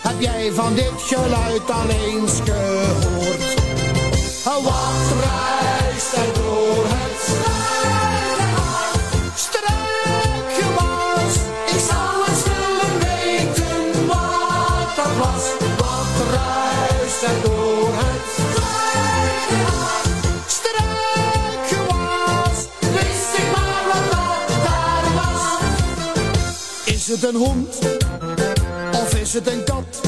Heb 0.00 0.20
jij 0.20 0.50
van 0.54 0.74
dit 0.74 0.92
geluid 0.96 1.70
al 1.70 1.88
eens 1.88 2.40
een 27.28 27.34
hond? 27.34 27.78
Of 28.92 29.14
is 29.14 29.34
het 29.34 29.46
een 29.46 29.64
kat? 29.64 30.00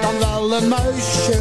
Dan 0.00 0.18
wel 0.18 0.56
een 0.56 0.68
muisje 0.68 1.40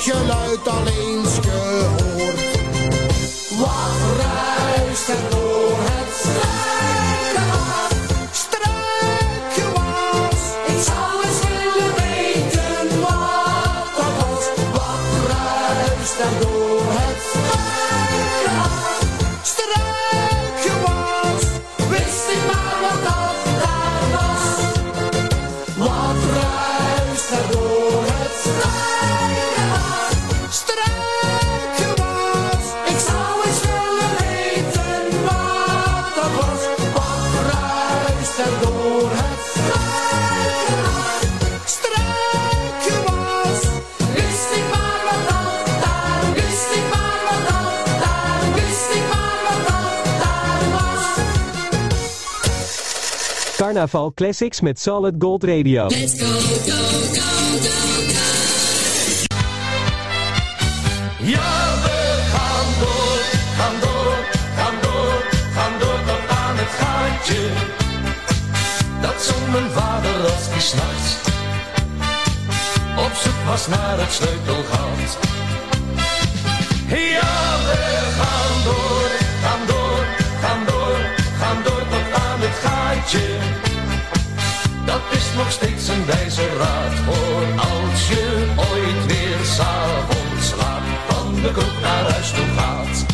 geluid 0.00 0.68
al 0.68 1.09
Carnaval 53.80 54.12
Classics 54.14 54.60
met 54.60 54.80
Solid 54.80 55.14
Gold 55.18 55.44
Radio. 55.44 55.86
Let's 55.86 56.20
go, 56.20 56.26
go, 56.26 56.36
go, 56.68 56.80
go, 57.14 57.68
go. 58.12 58.26
Ja. 61.18 61.68
Dat 69.00 69.22
zong 69.22 69.52
mijn 69.52 69.70
vader 69.70 70.22
als 70.22 70.52
die 70.52 70.60
s'nachts 70.60 71.16
op 72.96 73.12
zoek 73.14 73.44
was 73.46 73.66
naar 73.66 73.98
het 73.98 74.12
sleutelgat. 74.12 75.18
Ja, 76.86 77.56
we 77.66 77.80
gaan 78.18 78.64
door, 78.64 79.10
gaan 79.42 79.66
door, 79.66 80.04
gaan 80.40 80.64
door, 80.66 80.98
gaan 81.38 81.62
door 81.62 81.82
tot 81.90 82.20
aan 82.22 82.40
het 82.40 82.56
gaatje. 82.62 83.49
Dat 84.84 85.00
is 85.10 85.24
nog 85.36 85.50
steeds 85.52 85.88
een 85.88 86.06
wijze 86.06 86.46
raad 86.56 86.94
voor 87.06 87.42
als 87.56 88.08
je 88.08 88.46
ooit 88.56 89.06
weer 89.06 89.44
s'avonds 89.44 90.54
laat 90.58 90.82
van 91.08 91.34
de 91.34 91.52
kroeg 91.52 91.80
naar 91.80 92.10
huis 92.10 92.30
toe 92.30 92.46
gaat. 92.56 93.04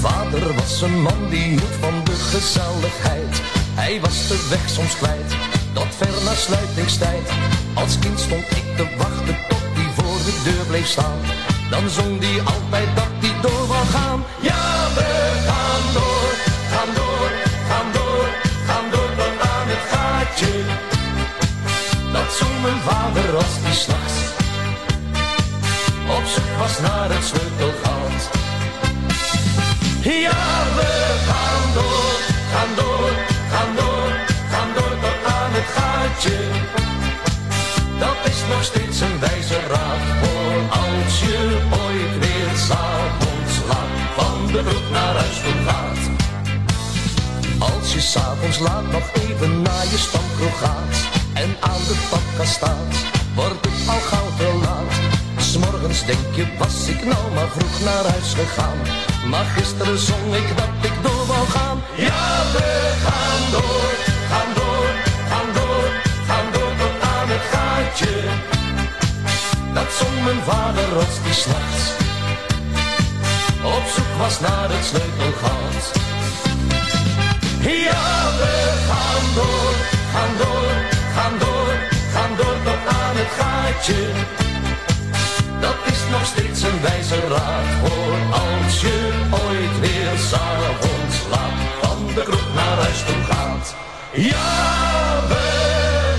Vader 0.00 0.54
was 0.54 0.82
een 0.82 1.02
man 1.02 1.28
die 1.30 1.42
hield 1.42 1.76
van 1.80 2.04
de 2.04 2.12
gezelligheid. 2.12 3.42
Hij 3.74 4.00
was 4.00 4.28
de 4.28 4.46
weg 4.50 4.68
soms 4.68 4.96
kwijt, 4.96 5.36
tot 5.72 5.94
ver 5.96 6.24
na 6.24 6.34
sluitingstijd. 6.34 7.30
Als 7.74 7.98
kind 7.98 8.20
stond 8.20 8.50
ik 8.50 8.76
te 8.76 8.86
wachten 8.96 9.36
tot 9.48 9.64
hij 9.72 9.90
voor 9.96 10.18
de 10.24 10.40
deur 10.44 10.64
bleef 10.66 10.86
staan. 10.86 11.20
Dan 11.70 11.88
zong 11.90 12.20
hij 12.20 12.38
altijd 12.54 12.88
dat 12.94 13.12
hij 13.20 13.40
door 13.40 13.66
wou 13.66 13.86
gaan. 13.86 14.24
Ja, 14.40 14.88
we 14.94 15.10
gaan 15.46 15.84
door, 15.92 16.31
mijn 22.62 22.80
vader 22.80 23.36
als 23.36 23.54
die 23.64 23.74
s'nachts 23.74 24.32
op 26.18 26.24
zoek 26.26 26.58
was 26.58 26.80
naar 26.80 27.08
het 27.14 27.24
sleutelgat. 27.24 28.20
Ja, 30.02 30.42
we 30.76 30.92
gaan 31.28 31.66
door, 31.74 32.14
gaan 32.52 32.72
door, 32.80 33.10
gaan 33.52 33.74
door, 33.80 34.10
gaan 34.52 34.70
door 34.74 34.94
tot 35.04 35.32
aan 35.38 35.52
het 35.58 35.68
gaatje. 35.76 36.38
Dat 37.98 38.18
is 38.32 38.40
nog 38.50 38.64
steeds 38.64 39.00
een 39.00 39.18
wijze 39.20 39.58
raad 39.72 40.04
voor 40.20 40.56
als 40.82 41.20
je 41.20 41.38
ooit 41.84 42.14
weer 42.18 42.50
s'avonds 42.66 43.56
laat 43.68 43.92
van 44.16 44.46
de 44.46 44.62
broek 44.62 44.88
naar 44.92 45.14
huis 45.14 45.38
toe 45.44 45.58
gaat. 45.66 46.02
Als 47.58 47.92
je 47.92 48.00
s'avonds 48.00 48.58
laat 48.58 48.90
nog 48.92 49.06
even 49.12 49.62
naar 49.62 49.86
je 49.90 49.98
stamkroeg 49.98 50.58
gaat 50.58 51.21
en 51.42 51.56
aan 51.60 51.82
de 51.88 51.96
tapkast 52.10 52.52
staat, 52.52 52.94
wordt 53.34 53.64
het 53.66 53.88
al 53.88 54.00
gauw 54.10 54.30
te 54.36 54.48
laat. 54.64 54.92
S'morgens 55.36 56.04
denk 56.04 56.28
je, 56.34 56.44
was 56.58 56.88
ik 56.88 57.04
nou 57.04 57.24
maar 57.34 57.48
vroeg 57.56 57.76
naar 57.84 58.04
huis 58.12 58.32
gegaan. 58.40 58.78
Maar 59.30 59.44
gisteren 59.44 59.98
zong 59.98 60.34
ik 60.34 60.48
dat 60.56 60.90
ik 60.90 60.96
door 61.02 61.26
wou 61.26 61.46
gaan. 61.46 61.78
Ja, 61.96 62.28
we 62.54 62.68
gaan 63.06 63.44
door, 63.56 63.90
gaan 64.30 64.52
door, 64.58 64.88
gaan 65.30 65.48
door, 65.58 65.86
gaan 66.28 66.48
door 66.52 66.72
tot 66.80 66.96
aan 67.14 67.28
het 67.34 67.44
gaatje. 67.52 68.14
Dat 69.74 69.90
zong 69.98 70.24
mijn 70.24 70.42
vader 70.50 70.88
als 70.96 71.16
die 71.24 71.32
s'nachts 71.32 71.84
op 73.64 73.84
zoek 73.94 74.12
was 74.18 74.40
naar 74.40 74.68
het 74.74 74.84
sleutelgat. 74.84 75.84
Ja, 77.60 78.12
we 78.40 78.54
gaan 78.88 79.26
door, 79.34 79.74
gaan 80.12 80.32
door, 80.38 81.01
Gaan 81.14 81.38
door, 81.38 81.72
gaan 82.12 82.36
door 82.36 82.56
tot 82.64 82.82
aan 82.98 83.16
het 83.16 83.32
gaatje. 83.38 84.02
Dat 85.60 85.76
is 85.84 86.00
nog 86.10 86.24
steeds 86.24 86.62
een 86.62 86.80
wijze 86.80 87.20
raad 87.28 87.68
voor 87.80 88.16
als 88.42 88.80
je 88.80 88.96
ooit 89.30 89.80
weer 89.80 90.18
s'avonds 90.18 91.16
laat 91.30 91.58
van 91.80 92.06
de 92.14 92.22
kroeg 92.22 92.54
naar 92.54 92.76
huis 92.84 93.00
toe 93.04 93.22
gaat. 93.30 93.74
Ja, 94.12 94.52
we 95.28 95.44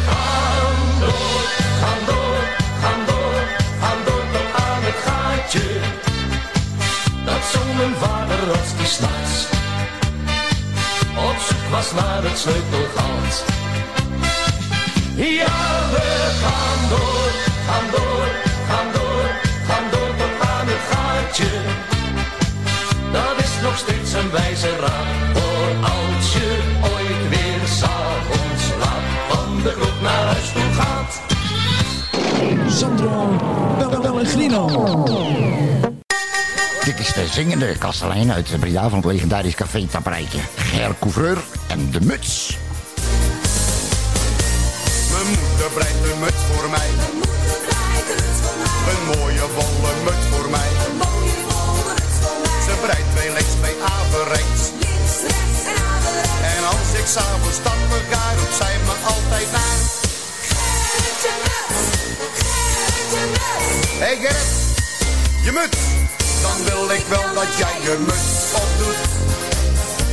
gaan 0.07 0.99
door, 0.99 1.43
gaan 1.81 2.01
door, 2.05 2.41
gaan 2.81 3.01
door, 3.05 3.41
gaan 3.81 3.99
door 4.05 4.25
tot 4.33 4.49
aan 4.65 4.83
het 4.89 4.99
gaatje. 5.07 5.67
Dat 7.25 7.43
zong 7.53 7.77
mijn 7.77 7.95
vader 7.95 8.57
als 8.59 8.71
die 8.77 8.87
s'nachts 8.87 9.47
op 11.17 11.39
zoek 11.47 11.69
was 11.71 11.91
naar 11.93 12.23
het 12.23 12.37
sleutelgat. 12.37 13.62
Ja, 15.15 15.89
we 15.91 16.31
gaan 16.41 16.89
door, 16.89 17.31
gaan 17.67 17.85
door, 17.91 18.27
gaan 18.67 18.91
door, 18.93 19.25
gaan 19.67 19.83
door 19.91 20.15
tot 20.17 20.47
aan 20.47 20.67
het 20.67 20.83
gaatje. 20.89 21.49
Dat 23.11 23.43
is 23.45 23.51
nog 23.61 23.77
steeds 23.77 24.13
een 24.13 24.31
wijze 24.31 24.69
raad 24.79 25.37
voor 25.37 25.89
als 25.91 26.33
je 26.33 26.61
ooit 26.81 27.29
weer 27.29 27.67
s'avonds 27.67 28.63
laat 28.79 29.03
van 29.29 29.61
de 29.63 29.73
kroeg 29.73 30.01
naar 30.01 30.25
huis 30.25 30.51
toe 30.51 30.73
gaat. 30.73 31.21
Sandro, 32.71 33.37
Pellegrino. 34.01 34.67
Dit 36.83 36.99
is 36.99 37.13
de 37.13 37.27
zingende 37.27 37.77
kastelein 37.77 38.31
uit 38.31 38.59
Breda 38.59 38.89
van 38.89 38.97
het 38.97 39.07
legendarisch 39.07 39.55
café 39.55 39.87
Taprijke. 39.87 40.37
Ger 40.55 40.95
Couvreur 40.99 41.37
en 41.67 41.91
de 41.91 42.01
muts. 42.01 42.57
Moeder 46.19 46.19
breidt 46.19 46.19
een 46.19 46.19
muts 46.19 46.43
voor 46.51 46.69
mij. 46.69 46.89
Een 48.91 49.03
mooie 49.05 49.45
wollen 49.55 50.03
muts 50.03 50.25
voor 50.31 50.49
mij. 50.49 50.69
Ze 52.65 52.73
breidt 52.81 53.09
twee 53.15 53.31
links, 53.33 53.53
twee 53.61 53.75
averechts. 53.95 54.63
En 56.55 56.63
als 56.65 56.99
ik 56.99 57.07
s'avonds 57.07 57.55
stap 57.55 57.79
ga, 58.11 58.23
roept 58.39 58.55
zij 58.55 58.75
me 58.85 58.95
altijd 59.13 59.51
naar. 59.51 59.79
Hey 63.99 64.15
Gerrit, 64.15 64.51
je 65.43 65.51
muts. 65.51 65.77
Dan 66.41 66.63
wil 66.63 66.89
ik 66.91 67.05
wel 67.09 67.33
dat 67.33 67.57
jij 67.57 67.75
je 67.81 67.95
muts 68.07 68.31
opdoet. 68.61 69.01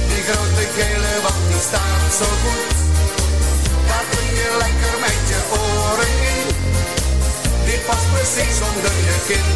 Die 0.08 0.22
grote 0.22 0.66
gele, 0.76 1.22
want 1.22 1.42
die 1.48 1.60
staat 1.60 2.14
zo 2.18 2.24
goed. 2.42 2.99
Kun 4.08 4.28
je 4.40 4.48
lekker 4.64 4.94
met 5.06 5.20
je 5.30 5.40
oren 5.62 6.12
in. 6.32 6.46
Die 7.66 7.80
past 7.86 8.06
precies 8.14 8.56
onder 8.68 8.94
je 9.06 9.16
kin. 9.28 9.48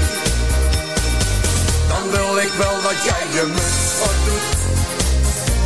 Dan 1.90 2.04
wil 2.10 2.38
ik 2.46 2.52
wel 2.62 2.76
dat 2.88 2.98
jij 3.08 3.24
je 3.36 3.44
muts 3.56 3.86
opdoet. 4.08 4.48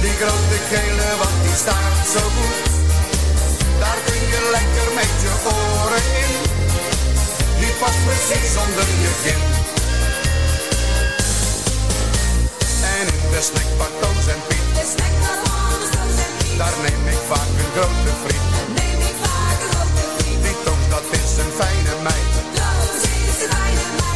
Die 0.02 0.14
grote 0.20 0.58
gele, 0.70 1.08
want 1.22 1.36
die 1.44 1.56
staat 1.64 1.96
zo 2.14 2.22
goed. 2.36 2.66
Daar 3.82 4.00
kun 4.06 4.22
je 4.32 4.40
lekker 4.56 4.88
met 5.00 5.12
je 5.22 5.32
oren 5.56 6.06
in. 6.24 6.32
Die 7.60 7.74
past 7.80 8.00
precies 8.08 8.52
onder 8.64 8.88
je 9.04 9.12
kin. 9.22 9.42
En 12.96 13.06
in 13.14 13.30
de 13.32 13.40
snackbar 13.48 13.90
Toos 14.00 14.26
en 14.34 14.40
Piet. 14.48 15.47
Daar 16.58 16.76
neem 16.82 17.06
ik 17.14 17.22
vaak 17.28 17.50
een 17.60 17.70
grote 17.74 18.12
friet. 18.22 18.46
Die 20.42 20.56
Toos, 20.64 20.84
dat 20.90 21.06
is 21.20 21.30
een 21.42 21.52
fijne 21.60 21.94
meid. 22.02 22.34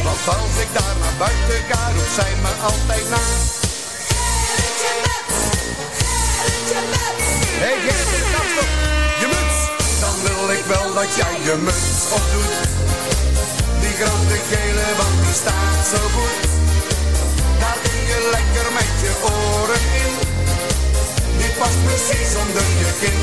Want 0.03 0.23
als 0.37 0.55
ik 0.63 0.69
daar 0.77 0.95
naar 1.03 1.17
buiten 1.17 1.61
ga, 1.69 1.81
roept 1.95 2.13
zij 2.19 2.33
me 2.43 2.51
altijd 2.69 3.05
na. 3.09 3.21
Hey 7.63 7.77
Gerrit, 7.85 8.25
kast 8.33 8.57
op, 8.63 8.71
je 9.21 9.27
muts. 9.33 9.59
Dan 10.03 10.15
wil 10.25 10.49
ik 10.57 10.65
wel 10.73 10.93
dat 10.93 11.15
jij 11.15 11.35
je 11.47 11.55
muts 11.67 11.97
opdoet. 12.17 12.53
Die 13.81 13.93
grote 13.99 14.37
gele, 14.49 14.87
want 14.99 15.15
die 15.23 15.35
staat 15.41 15.81
zo 15.91 16.01
goed. 16.15 16.39
Daar 17.59 17.77
kun 17.83 17.99
je 18.11 18.19
lekker 18.35 18.67
met 18.77 18.91
je 19.03 19.11
oren 19.31 19.83
in. 20.03 20.32
Past 21.59 21.83
precies 21.85 22.35
onder 22.35 22.67
je 22.81 22.91
kin. 23.01 23.19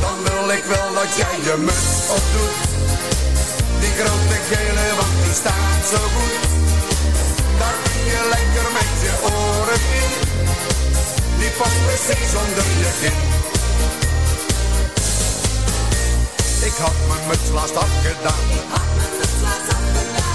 Dan 0.00 0.16
wil 0.22 0.50
ik 0.56 0.64
wel 0.64 0.88
dat 0.94 1.10
jij 1.16 1.36
je 1.46 1.56
muts 1.58 1.92
opdoet. 2.16 2.56
Die 3.80 3.92
grote 3.98 4.38
gele, 4.50 4.86
want 4.98 5.16
die 5.24 5.34
staat 5.42 5.82
zo 5.92 6.00
goed. 6.16 6.42
Daar 7.58 7.76
kun 7.84 8.04
je 8.12 8.20
lekker 8.34 8.68
met 8.78 8.92
je 9.04 9.12
oren 9.32 9.82
in. 10.02 10.12
Die 11.38 11.50
past 11.58 11.80
precies 11.86 12.32
onder 12.42 12.68
je 12.82 12.90
kin. 13.00 13.18
Ik 16.68 16.76
had 16.84 16.98
mijn 17.08 17.26
muts 17.28 17.48
laatst 17.54 17.76
afgedaan. 17.76 18.46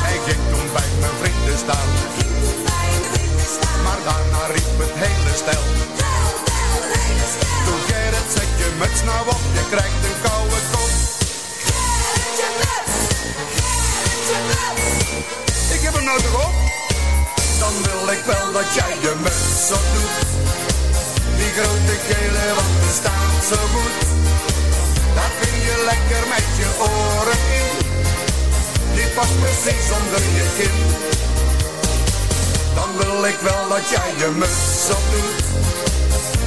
En 0.09 0.19
ging 0.25 0.43
toen 0.51 0.67
bij 0.73 0.89
mijn 0.99 1.15
vrienden 1.21 1.57
staan. 1.57 1.89
Maar 3.85 4.01
daarna 4.07 4.43
riep 4.55 4.77
het 4.83 4.95
hele 5.03 5.33
stel. 5.41 5.65
Toen 7.65 7.81
Gerrit, 7.87 8.29
zet 8.35 8.51
je 8.61 8.69
muts 8.79 9.01
nou 9.09 9.21
op, 9.35 9.43
je 9.57 9.63
krijgt 9.73 10.01
een 10.07 10.17
koude 10.27 10.59
kop. 10.71 10.91
Ik 15.75 15.81
heb 15.85 15.93
hem 15.93 16.03
nou 16.03 16.19
op? 16.47 16.55
Dan 17.59 17.73
wil 17.87 18.05
ik 18.15 18.23
wel 18.31 18.47
dat 18.57 18.69
jij 18.77 18.93
je 19.05 19.13
muts 19.23 19.65
opdoet. 19.77 20.17
Die 21.37 21.51
grote 21.57 21.95
gele, 22.07 22.45
want 22.57 22.73
die 22.81 22.93
staat 22.99 23.41
zo 23.49 23.59
goed. 23.73 23.97
Daar 25.15 25.33
kun 25.41 25.55
je 25.67 25.75
lekker 25.91 26.23
met 26.35 26.47
je 26.59 26.67
oren 26.89 27.41
in. 27.59 27.69
Die 28.95 29.09
past 29.15 29.35
precies 29.39 29.87
onder 29.97 30.23
je 30.37 30.45
kin 30.57 30.77
wil 32.97 33.25
ik 33.25 33.39
wel 33.39 33.67
dat 33.69 33.89
jij 33.89 34.13
je 34.17 34.29
muts 34.41 34.89
opdoet. 34.97 35.43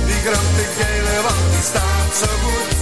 Die 0.07 0.21
grote 0.27 0.65
gele, 0.79 1.23
want 1.27 1.45
die 1.53 1.65
staat 1.71 2.13
zo 2.21 2.31
goed. 2.45 2.73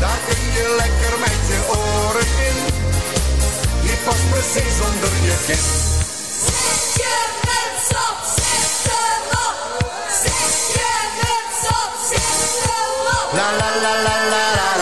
Daar 0.00 0.20
kun 0.28 0.42
je 0.58 0.74
lekker 0.82 1.14
met 1.18 1.40
je 1.50 1.58
oren 1.68 2.30
in. 2.48 2.58
Die 3.82 3.96
past 4.04 4.30
precies 4.30 4.76
onder 4.88 5.14
je 5.26 5.36
kin. 5.46 5.64
Zet 6.44 6.84
je 7.00 7.16
muts 7.46 7.88
op, 8.06 8.18
zet 8.36 8.74
hem 8.88 9.26
op. 9.46 9.58
Zet 10.22 10.56
je 10.74 10.90
muts 11.18 11.62
op, 11.80 11.92
zet 12.10 12.52
hem 12.66 12.94
op. 13.18 13.28
La 13.38 13.48
la 13.60 13.70
la 13.84 13.94
la 14.06 14.16
la 14.32 14.44
la. 14.76 14.81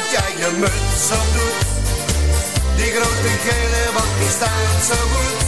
Dat 0.00 0.10
jij 0.10 0.32
je 0.42 0.50
muts 0.62 1.04
opdoet. 1.20 1.58
Die 2.76 2.90
grote 2.96 3.32
gele, 3.46 3.82
want 3.96 4.12
die 4.20 4.32
staat 4.38 4.80
zo 4.90 4.98
goed. 5.12 5.40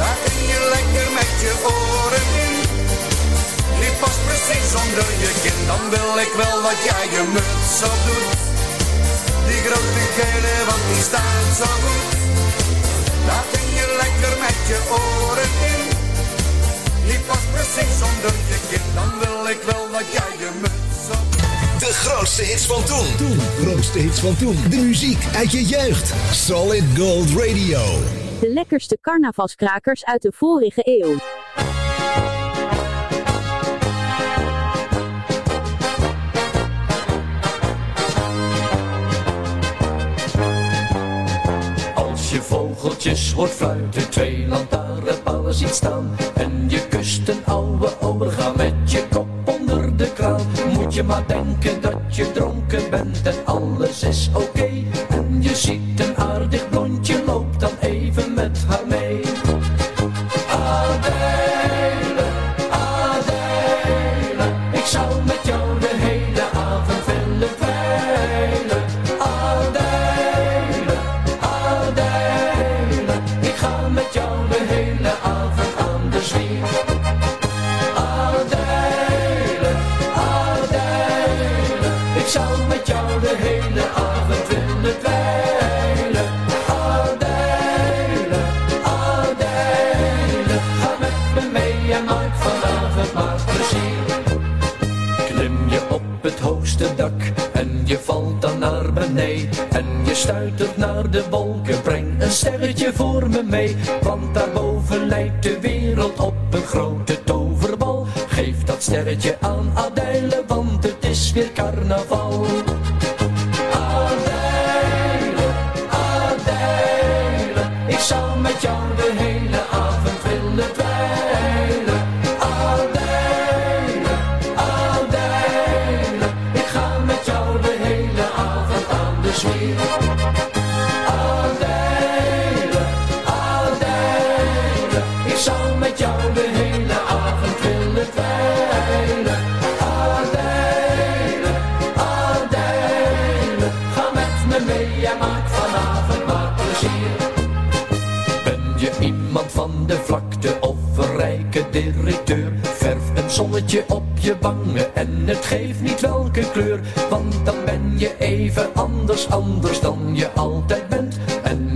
Daar 0.00 0.18
kun 0.24 0.40
je 0.52 0.60
lekker 0.74 1.08
met 1.20 1.32
je 1.44 1.52
oren 1.76 2.26
in. 2.46 2.56
Die 3.80 3.92
past 4.00 4.20
precies 4.28 4.70
onder 4.82 5.08
je 5.22 5.30
kin. 5.42 5.60
Dan 5.72 5.82
wil 5.94 6.12
ik 6.26 6.32
wel 6.42 6.58
dat 6.68 6.78
jij 6.88 7.04
je 7.14 7.22
muts 7.36 7.76
opdoet. 7.90 8.30
Die 9.48 9.60
grote 9.66 10.04
gele, 10.18 10.54
want 10.68 10.84
die 10.90 11.02
staat 11.10 11.48
zo 11.60 11.70
goed. 11.84 12.10
Daar 13.28 13.46
kun 13.52 13.68
je 13.78 13.86
lekker 14.02 14.34
met 14.46 14.58
je 14.70 14.78
oren 15.00 15.52
in. 15.72 15.82
Die 17.08 17.20
past 17.28 17.48
precies 17.56 17.98
onder 18.10 18.34
je 18.50 18.58
kin. 18.68 18.86
Dan 18.98 19.10
wil 19.22 19.40
ik 19.54 19.60
wel 19.70 19.84
dat 19.96 20.06
jij 20.16 20.32
je 20.42 20.50
muts. 20.62 20.83
De 21.84 21.92
grootste 21.92 22.42
hits 22.42 22.66
van 22.66 22.84
toen. 22.84 23.16
Toen. 23.16 23.38
Grootste 23.38 23.98
hits 23.98 24.20
van 24.20 24.36
toen. 24.36 24.56
De 24.70 24.76
muziek 24.76 25.24
uit 25.36 25.52
je 25.52 25.64
jeugd. 25.64 26.14
Solid 26.34 26.84
Gold 26.96 27.30
Radio. 27.30 27.80
De 28.40 28.48
lekkerste 28.48 28.98
carnavalskrakers 29.00 30.04
uit 30.04 30.22
de 30.22 30.32
vorige 30.34 30.80
eeuw. 30.84 31.18
Als 41.94 42.30
je 42.30 42.42
vogeltjes 42.42 43.32
hoort 43.32 43.50
fluiten, 43.50 44.10
twee 44.10 44.46
lantaarnpalen 44.46 45.54
ziet 45.54 45.74
staan 45.74 46.16
En 46.34 46.64
je 46.68 46.88
kust 46.88 47.28
een 47.28 47.44
oude 47.44 48.00
overga 48.00 48.52
met 48.56 48.90
je 48.90 49.04
kop 49.10 49.53
Moet 50.72 50.94
je 50.94 51.02
maar 51.02 51.26
denken 51.26 51.80
dat 51.80 52.16
je 52.16 52.32
dronken 52.32 52.90
bent 52.90 53.22
en 53.22 53.34
alles 53.44 54.02
is 54.02 54.30
oké. 54.34 54.68
En 55.08 55.42
je 55.42 55.54
ziet 55.54 56.00
een 56.00 56.16
aardig 56.16 56.63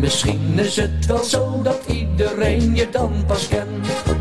misschien 0.09 0.59
is 0.59 0.77
het 0.77 1.07
wel 1.07 1.25
zo 1.25 1.63
dat 1.63 1.81
iedereen 1.87 2.77
je 2.77 2.91
dan 2.91 3.25
pas 3.27 3.49
kent. 3.49 4.18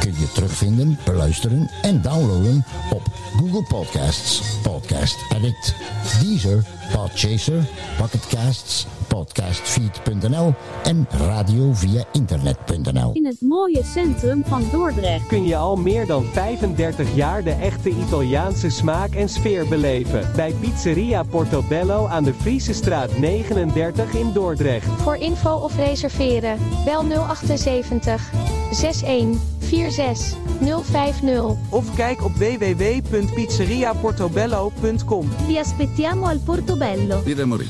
Kun 0.00 0.14
je 0.18 0.32
terugvinden, 0.32 0.98
beluisteren 1.04 1.70
en 1.82 2.02
downloaden 2.02 2.64
op 2.90 3.02
Google 3.36 3.62
Podcasts, 3.62 4.42
Podcast 4.62 5.16
Addict, 5.28 5.74
Deezer, 6.20 6.64
Podchaser, 6.92 7.68
Pocketcasts, 7.98 8.86
podcastfeed.nl 9.32 10.54
en 10.82 11.06
radio 11.10 11.72
via 11.72 12.04
internet.nl. 12.12 13.10
In 13.12 13.26
het 13.26 13.40
mooie 13.40 13.84
centrum 13.84 14.42
van 14.46 14.64
Dordrecht. 14.70 15.26
kun 15.26 15.46
je 15.46 15.56
al 15.56 15.76
meer 15.76 16.06
dan 16.06 16.24
35 16.24 17.14
jaar 17.14 17.44
de 17.44 17.50
echte 17.50 17.88
Italiaanse 17.88 18.70
smaak 18.70 19.14
en 19.14 19.28
sfeer 19.28 19.68
beleven. 19.68 20.28
Bij 20.36 20.54
Pizzeria 20.60 21.22
Portobello 21.22 22.06
aan 22.06 22.24
de 22.24 22.34
Friese 22.34 22.72
straat 22.72 23.18
39 23.18 24.14
in 24.14 24.32
Dordrecht. 24.32 24.86
Voor 24.86 25.16
info 25.16 25.54
of 25.54 25.76
reserveren, 25.76 26.58
bel 26.84 27.04
078 27.34 28.30
61 28.70 29.40
46 29.70 30.36
050. 30.82 31.44
Of 31.68 31.94
kijk 31.94 32.24
op 32.24 32.32
www.pizzeriaportobello.com. 32.32 35.28
Vi 35.46 35.58
aspettiamo 35.58 36.26
al 36.26 36.38
Portobello. 36.38 37.22
Birra 37.22 37.46
Morì. 37.46 37.68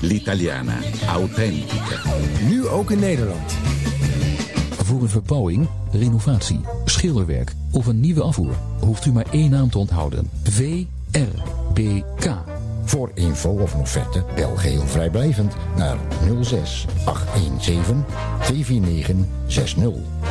L'italiana, 0.00 0.78
autentica. 1.08 2.00
Nu 2.48 2.68
ook 2.68 2.90
in 2.90 2.98
Nederland. 2.98 3.52
Voor 4.70 5.02
een 5.02 5.08
verbouwing, 5.08 5.68
renovatie, 5.92 6.60
schilderwerk 6.84 7.54
of 7.70 7.86
een 7.86 8.00
nieuwe 8.00 8.22
afvoer 8.22 8.54
hoeft 8.80 9.04
u 9.04 9.12
maar 9.12 9.26
één 9.30 9.50
naam 9.50 9.70
te 9.70 9.78
onthouden. 9.78 10.30
VRBK. 10.42 12.34
Voor 12.84 13.10
info 13.14 13.50
of 13.50 13.74
een 13.74 13.80
offerte 13.80 14.24
bel 14.34 14.56
geheel 14.56 14.86
vrijblijvend 14.86 15.54
naar 15.76 15.96
06 16.40 16.86
817 17.04 18.04
249 18.42 19.16
60 19.46 19.86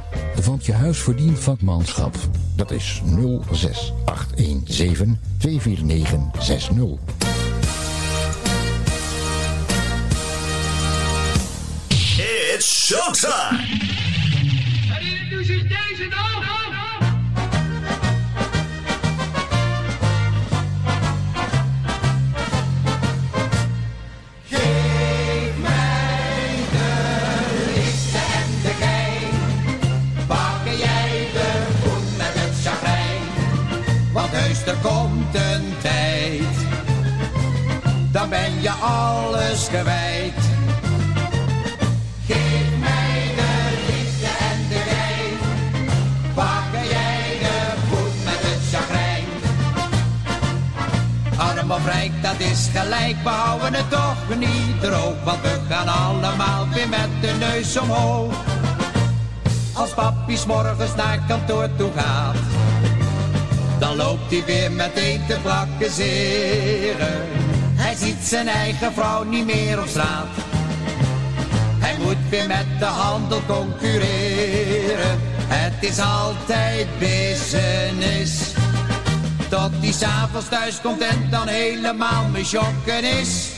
Want 0.47 0.65
je 0.65 0.73
huis 0.73 0.99
verdient 0.99 1.39
vakmanschap. 1.39 2.15
Dat 2.55 2.71
is 2.71 3.01
06 3.51 3.93
817 4.05 5.19
249 5.37 6.43
60. 6.45 6.77
It's 12.55 12.85
showtime! 12.85 13.59
En 14.95 15.05
hier 15.05 15.27
nu 15.29 15.43
zich 15.43 15.61
deze 15.61 16.07
nog. 16.09 16.37
Geef 16.37 16.46
er 34.67 34.75
komt 34.81 35.35
een 35.35 35.73
tijd. 35.81 36.55
Dan 38.11 38.29
ben 38.29 38.61
je 38.61 38.71
alles 38.71 39.67
kwijt. 39.67 40.41
Geef 42.25 42.69
mij 42.79 43.31
de 43.35 43.53
liefde 43.87 44.27
en 44.49 44.67
de 44.69 44.81
gein. 44.89 45.37
Bakken 46.35 46.87
jij 46.89 47.37
de 47.39 47.73
voet 47.89 48.23
met 48.25 48.39
het 48.39 48.61
chagrijn. 48.71 49.25
Arm 51.37 51.71
of 51.71 51.85
rijk, 51.85 52.11
dat 52.21 52.39
is 52.39 52.69
gelijk, 52.73 53.15
we 53.23 53.29
houden 53.29 53.73
het 53.73 53.89
toch 53.89 54.37
niet 54.37 54.81
droog. 54.81 55.23
Want 55.23 55.41
we 55.41 55.59
gaan 55.69 55.87
allemaal 55.87 56.67
weer 56.73 56.89
met 56.89 57.09
de 57.21 57.33
neus 57.39 57.77
omhoog. 57.77 58.33
Als 59.73 59.89
papi 59.89 60.37
morgens 60.47 60.95
naar 60.95 61.19
kantoor 61.27 61.69
toe 61.77 61.91
gaat, 61.95 62.35
dan 63.79 63.95
loopt 63.95 64.31
hij 64.31 64.43
weer 64.45 64.71
meteen 64.71 65.21
te 65.27 65.37
prakkezeren. 65.43 67.21
Hij 67.75 67.95
ziet 67.95 68.21
zijn 68.21 68.47
eigen 68.47 68.93
vrouw 68.93 69.23
niet 69.23 69.45
meer 69.45 69.79
op 69.79 69.87
straat. 69.87 70.27
Hij 71.79 71.97
moet 72.03 72.29
weer 72.29 72.47
met 72.47 72.65
de 72.79 72.85
handel 72.85 73.41
concurreren. 73.47 75.19
Het 75.47 75.89
is 75.89 75.99
altijd 75.99 76.87
business. 76.99 78.53
Tot 79.49 79.71
hij 79.79 79.91
s'avonds 79.91 80.49
thuis 80.49 80.81
komt 80.81 81.01
en 81.01 81.27
dan 81.29 81.47
helemaal 81.47 82.27
me 82.31 82.43
schokken 82.45 83.03
is. 83.03 83.56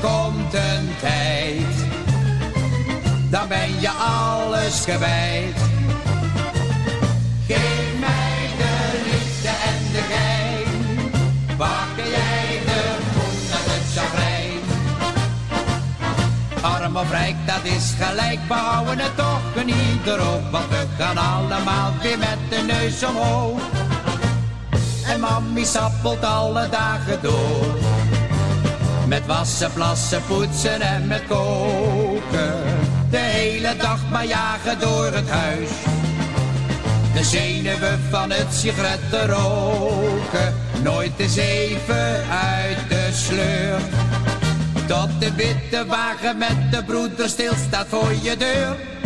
Komt 0.00 0.54
een 0.54 0.88
tijd. 1.00 1.74
Dan 3.30 3.48
ben 3.48 3.80
je 3.80 3.90
alles 3.90 4.84
kwijt. 4.84 5.58
Geef 7.46 7.98
mij 8.00 8.50
de 8.58 9.02
liefde 9.04 9.48
en 9.48 9.92
de 9.92 10.02
gein. 10.12 10.68
Jij 11.96 12.60
de 12.64 12.96
voet 13.12 13.50
met 13.50 13.74
het 13.74 13.86
chagrijn. 13.96 14.60
Arm 16.60 16.96
of 16.96 17.10
rijk, 17.10 17.36
dat 17.46 17.64
is 17.64 17.94
gelijk, 18.00 18.38
we 18.48 18.54
houden 18.54 18.98
het 18.98 19.16
toch 19.16 19.64
niet 19.64 19.76
ieder 19.92 20.20
op. 20.20 20.50
Want 20.50 20.68
we 20.68 20.86
gaan 20.98 21.16
allemaal 21.16 21.92
weer 22.02 22.18
met 22.18 22.38
de 22.48 22.62
neus 22.66 23.04
omhoog. 23.04 23.60
En 25.06 25.20
mammy 25.20 25.64
sappelt 25.64 26.24
alle 26.24 26.68
dagen 26.68 27.18
door. 27.22 27.79
Met 29.10 29.26
wassen, 29.26 29.72
plassen, 29.72 30.22
poetsen 30.26 30.80
en 30.80 31.06
met 31.06 31.22
koken. 31.28 32.54
De 33.10 33.16
hele 33.16 33.76
dag 33.76 34.10
maar 34.10 34.26
jagen 34.26 34.78
door 34.78 35.04
het 35.04 35.28
huis. 35.28 35.68
De 37.14 37.24
zenuwen 37.24 38.00
van 38.10 38.30
het 38.30 38.54
sigaretten 38.54 39.26
roken. 39.26 40.54
Nooit 40.82 41.12
eens 41.16 41.36
even 41.36 42.28
uit 42.28 42.78
de 42.88 43.08
sleur. 43.12 43.80
Tot 44.86 45.20
de 45.20 45.34
witte 45.34 45.86
wagen 45.86 46.38
met 46.38 46.72
de 46.72 46.84
broeder 46.84 47.28
stilstaat 47.28 47.86
voor 47.88 48.12
je 48.22 48.36
deur. 48.36 48.99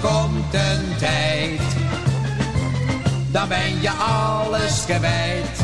Komt 0.00 0.54
een 0.54 0.96
tijd. 0.98 1.60
Dan 3.30 3.48
ben 3.48 3.80
je 3.80 3.90
alles 3.90 4.84
kwijt. 4.84 5.58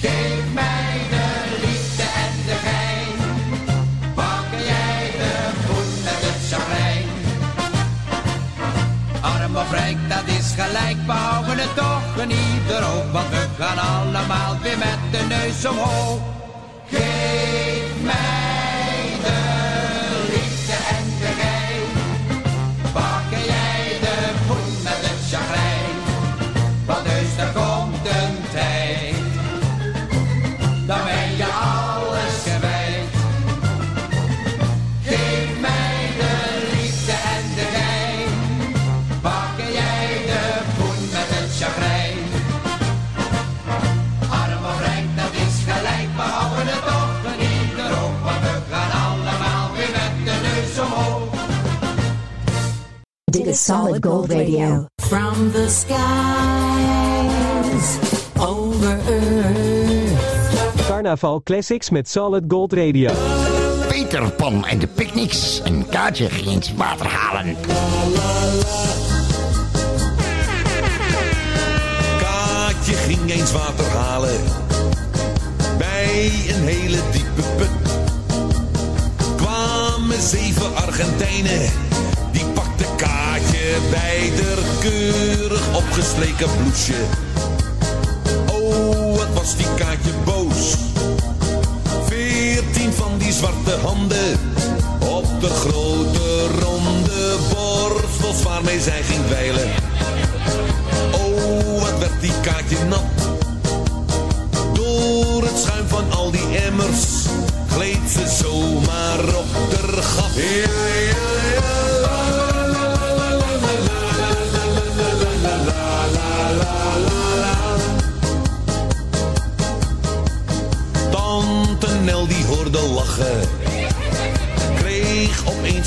Geef 0.00 0.44
mij 0.52 1.00
de 1.10 1.56
liefde 1.60 2.02
en 2.02 2.34
de 2.46 2.56
gein. 2.66 3.16
Pakken 4.14 4.64
jij 4.64 5.10
de 5.18 5.50
voet 5.66 6.04
met 6.04 6.20
het 6.26 6.40
chagrijn. 6.50 7.08
Arm 9.20 9.56
of 9.56 9.70
rijk, 9.70 9.96
dat 10.08 10.36
is 10.38 10.52
gelijk, 10.56 10.96
we 11.06 11.62
het 11.62 11.76
toch 11.76 12.16
een 12.16 12.30
ieder 12.30 12.98
op. 12.98 13.12
Want 13.12 13.28
we 13.28 13.46
gaan 13.58 13.78
allemaal 13.78 14.56
weer 14.62 14.78
met 14.78 14.98
de 15.10 15.26
neus 15.28 15.66
omhoog. 15.66 16.20
Geef 16.90 18.02
mij 18.02 18.37
Solid 53.68 54.00
Gold 54.02 54.32
Radio. 54.32 54.86
From 54.96 55.52
the 55.52 55.68
skies 55.68 55.98
over 58.40 58.98
earth. 59.08 60.86
Carnaval 60.86 61.42
Classics 61.42 61.90
met 61.90 62.08
Solid 62.08 62.44
Gold 62.48 62.72
Radio. 62.72 63.12
Peter 63.88 64.32
Pan 64.32 64.66
en 64.66 64.78
de 64.78 64.86
Picnics. 64.86 65.60
Een 65.64 65.86
kaartje 65.88 66.30
ging 66.30 66.46
eens 66.46 66.74
water 66.74 67.06
halen. 67.06 67.56
Kaatje 72.18 72.94
ging 72.94 73.30
eens 73.30 73.52
water 73.52 73.84
halen 73.84 74.40
bij 75.78 76.30
een 76.48 76.62
hele 76.62 76.98
diepe 77.12 77.42
put. 77.56 77.70
Kwamen 79.36 80.20
zeven 80.20 80.76
Argentijnen, 80.76 81.70
Bij 83.90 84.32
keurig 84.80 85.76
opgesleken 85.76 86.48
bloesje. 86.56 87.02
Oh, 88.52 89.16
wat 89.16 89.28
was 89.34 89.56
die 89.56 89.66
Kaatje 89.76 90.10
boos. 90.24 90.74
Veertien 92.06 92.92
van 92.92 93.18
die 93.18 93.32
zwarte 93.32 93.70
handen 93.82 94.38
op 94.98 95.40
de 95.40 95.48
grote 95.48 96.46
ronde 96.60 97.36
borstels 97.52 98.42
waarmee 98.42 98.80
zij 98.80 99.02
ging 99.02 99.26
dweilen. 99.26 99.70
Oh, 101.12 101.80
wat 101.80 101.98
werd 101.98 102.20
die 102.20 102.40
kaartje 102.42 102.84
nat. 102.88 103.02
Door 104.72 105.42
het 105.42 105.58
schuim 105.58 105.88
van 105.88 106.12
al 106.12 106.30
die 106.30 106.58
emmers 106.58 107.26
gleed 107.68 108.10
ze 108.12 108.36
zomaar 108.42 109.18
op 109.18 109.70
de 109.70 110.02
gat. 110.02 110.97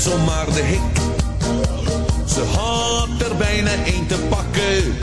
Zomaar 0.02 0.46
de 0.46 0.62
hik. 0.62 0.96
Ze 2.26 2.40
had 2.40 3.30
er 3.30 3.36
bijna 3.36 3.70
één 3.84 4.06
te 4.06 4.18
pakken. 4.28 4.98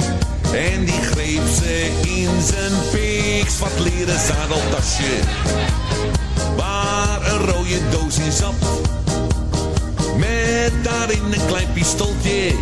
En 0.53 0.85
die 0.85 1.01
greep 1.01 1.47
ze 1.55 1.91
in 2.01 2.41
zijn 2.41 2.71
piks 2.91 3.59
wat 3.59 3.79
leren 3.79 4.19
zadeltasje. 4.19 5.19
Waar 6.55 7.31
een 7.31 7.45
rode 7.45 7.89
doos 7.89 8.17
in 8.17 8.31
zat. 8.31 8.53
Met 10.17 10.83
daarin 10.83 11.33
een 11.33 11.45
klein 11.47 11.73
pistooltje. 11.73 12.53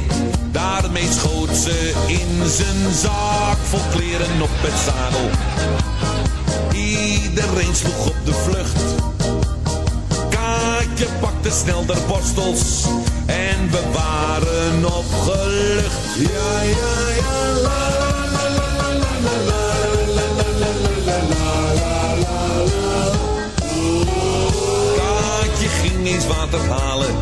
Daarmee 0.52 1.08
schoot 1.12 1.58
ze 1.58 1.94
in 2.08 2.50
zijn 2.50 2.94
zak 3.02 3.58
vol 3.64 3.82
kleren 3.92 4.42
op 4.42 4.50
het 4.62 4.80
zadel. 4.86 5.30
Iedereen 6.72 7.76
sloeg 7.76 8.08
op 8.08 8.26
de 8.26 8.34
vlucht. 8.34 8.77
Je 10.98 11.08
pakte 11.20 11.52
snel 11.52 11.86
de 11.86 11.96
borstels 12.08 12.86
en 13.26 13.72
we 13.72 13.82
waren 13.94 14.86
opgelucht. 14.86 16.16
Ja, 16.18 16.62
ja, 16.62 17.10
ja, 17.16 17.62
la 17.62 17.90
la 17.90 18.18
ging 25.82 26.08
eens 26.08 26.28
water 26.28 26.60
halen 26.60 27.16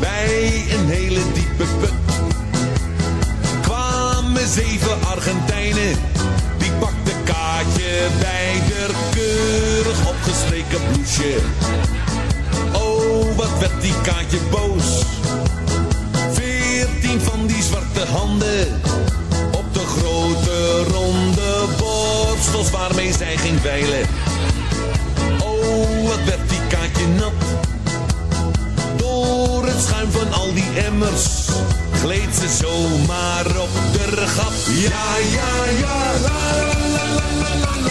bij 0.00 0.64
een 0.70 0.88
hele 0.88 1.20
diepe 1.34 1.64
put. 1.80 1.92
Kwamen 3.62 4.48
zeven 4.48 5.04
Argentijnen, 5.04 5.96
die 6.58 6.72
pakte 6.78 7.12
kaartje 7.24 8.06
bij 8.20 8.62
de 8.68 8.86
keurig 9.10 10.08
opgestreken 10.08 10.80
bloesje 10.92 11.38
werd 13.60 13.80
die 13.80 13.94
kaartje 14.02 14.38
boos. 14.50 15.04
Veertien 16.32 17.20
van 17.20 17.46
die 17.46 17.62
zwarte 17.62 18.12
handen 18.12 18.80
op 19.50 19.74
de 19.74 19.84
grote 19.86 20.82
ronde 20.92 21.64
borstels 21.78 22.70
waarmee 22.70 23.12
zij 23.12 23.36
ging 23.36 23.60
veilen. 23.60 24.06
Oh, 25.42 26.08
wat 26.08 26.24
werd 26.24 26.48
die 26.48 26.66
kaartje 26.68 27.06
nat. 27.06 27.32
Door 28.96 29.66
het 29.66 29.82
schuim 29.82 30.10
van 30.10 30.32
al 30.32 30.54
die 30.54 30.68
emmers 30.84 31.48
gleed 32.00 32.34
ze 32.40 32.48
zomaar 32.64 33.46
op 33.46 33.70
de 33.92 34.26
gat. 34.26 34.54
Ja, 34.66 35.16
ja, 35.32 35.70
ja, 35.80 36.20
la, 36.22 36.64
la, 36.94 37.04
la, 37.14 37.26
la, 37.40 37.80
la. 37.84 37.89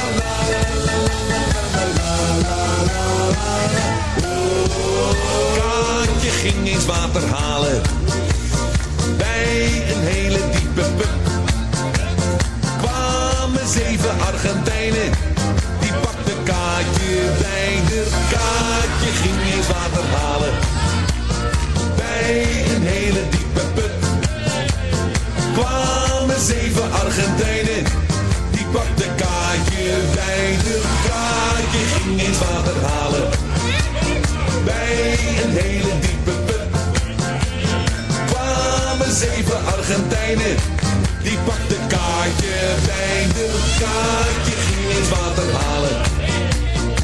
kleine 42.99 43.47
kaartje 43.79 44.55
in 44.89 45.09
water 45.09 45.53
halen. 45.53 46.01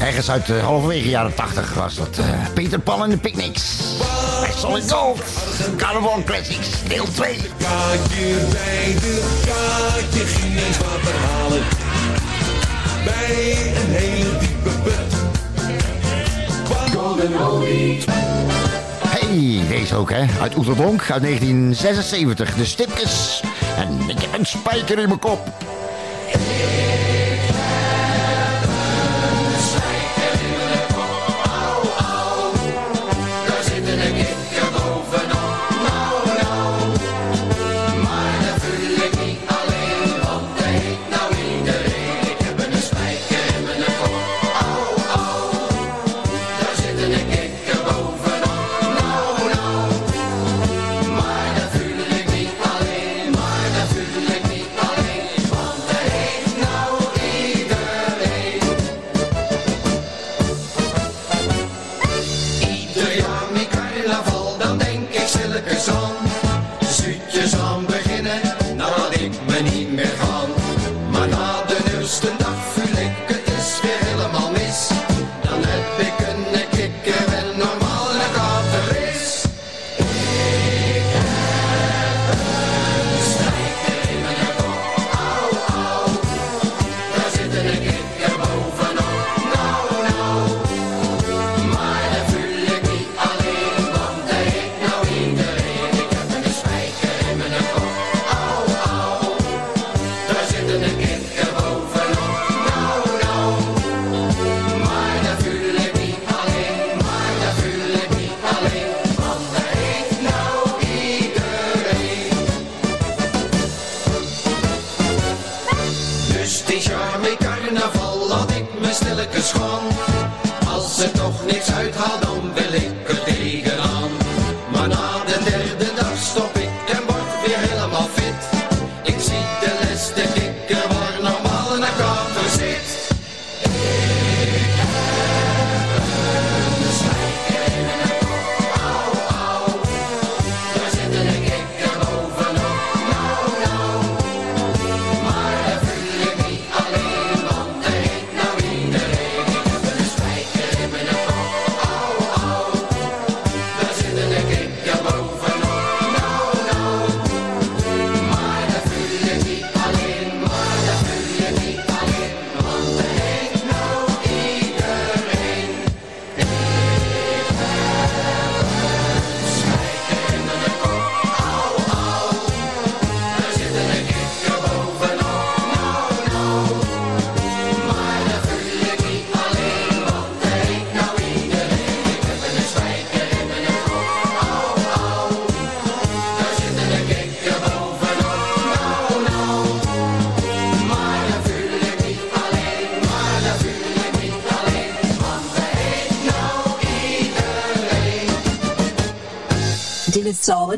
Ergens 0.00 0.30
uit 0.30 0.46
de 0.46 0.58
halverwege 0.58 1.08
jaren 1.08 1.34
80 1.34 1.74
was 1.74 1.94
dat. 1.94 2.18
Eh, 2.18 2.26
Peter 2.54 2.78
Pan 2.78 3.02
en 3.02 3.10
de 3.10 3.16
Picnics. 3.16 3.76
Bij 4.40 4.52
Solid 4.56 4.92
Gold. 4.92 5.22
Carnival 5.76 6.22
Classics, 6.24 6.68
deel 6.88 7.04
2. 7.04 7.36
Kaartje 7.58 8.36
bij 8.52 8.94
de 9.00 9.22
kaartje 9.46 10.24
ging 10.24 10.60
eens 10.66 10.78
water 10.78 11.14
halen. 11.14 11.62
Bij 13.04 13.66
een 13.76 13.92
hele 13.92 14.38
diepe 14.38 14.70
put. 14.82 15.14
Hey, 19.06 19.60
deze 19.68 19.94
ook 19.94 20.10
hè. 20.10 20.24
Uit 20.40 20.56
Oeterdonk 20.56 21.10
uit 21.10 21.22
1976. 21.22 22.54
De 22.54 22.64
stipjes. 22.64 23.42
En 23.76 24.08
ik 24.08 24.20
heb 24.20 24.38
een 24.38 24.46
spijker 24.46 24.98
in 24.98 25.08
mijn 25.08 25.18
kop. 25.18 25.65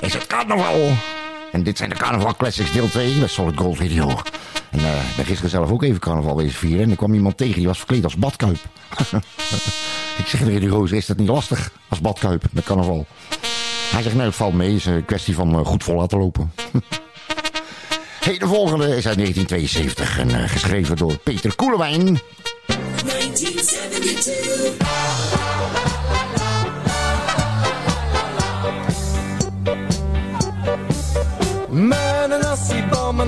Is 0.00 0.12
het 0.12 0.26
carnaval? 0.26 0.92
En 1.52 1.62
dit 1.62 1.76
zijn 1.76 1.90
de 1.90 1.96
Carnaval 1.96 2.36
Classics 2.36 2.72
deel 2.72 2.88
2 2.88 3.14
met 3.14 3.30
Solid 3.30 3.56
Gold 3.56 3.76
Video. 3.76 4.08
En 4.70 4.78
uh, 4.78 5.24
gisteren 5.26 5.50
zelf 5.50 5.70
ook 5.70 5.82
even 5.82 6.00
carnaval 6.00 6.34
deze 6.34 6.56
vieren. 6.56 6.82
En 6.84 6.90
er 6.90 6.96
kwam 6.96 7.14
iemand 7.14 7.36
tegen, 7.36 7.56
die 7.56 7.66
was 7.66 7.78
verkleed 7.78 8.04
als 8.04 8.16
badkuip. 8.16 8.58
ik 10.18 10.26
zeg 10.26 10.40
tegen 10.40 10.60
die 10.60 10.68
roze, 10.68 10.96
is 10.96 11.06
dat 11.06 11.16
niet 11.16 11.28
lastig 11.28 11.72
als 11.88 12.00
badkuip 12.00 12.44
met 12.52 12.64
carnaval? 12.64 13.06
Hij 13.90 14.02
zegt, 14.02 14.14
nee, 14.14 14.26
het 14.26 14.34
valt 14.34 14.54
mee. 14.54 14.68
Het 14.68 14.78
is 14.78 14.86
een 14.86 15.04
kwestie 15.04 15.34
van 15.34 15.58
eh, 15.58 15.66
goed 15.66 15.84
vol 15.84 15.96
laten 15.96 16.18
lopen. 16.18 16.52
hey, 18.28 18.38
de 18.38 18.46
volgende 18.46 18.96
is 18.96 19.06
uit 19.06 19.16
1972 19.16 20.18
en 20.18 20.30
eh, 20.30 20.48
geschreven 20.48 20.96
door 20.96 21.18
Peter 21.18 21.54
Koelewijn. 21.54 22.20
1972. 22.66 24.72
Met 31.68 32.30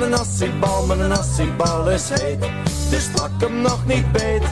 een 0.03 0.11
nassibal, 0.11 0.87
met 0.87 0.99
een 0.99 1.09
nassibal 1.09 1.91
is 1.91 2.09
heet. 2.09 2.39
Dus 2.91 3.07
pak 3.15 3.31
hem 3.39 3.61
nog 3.61 3.87
niet 3.87 4.13
beet. 4.13 4.43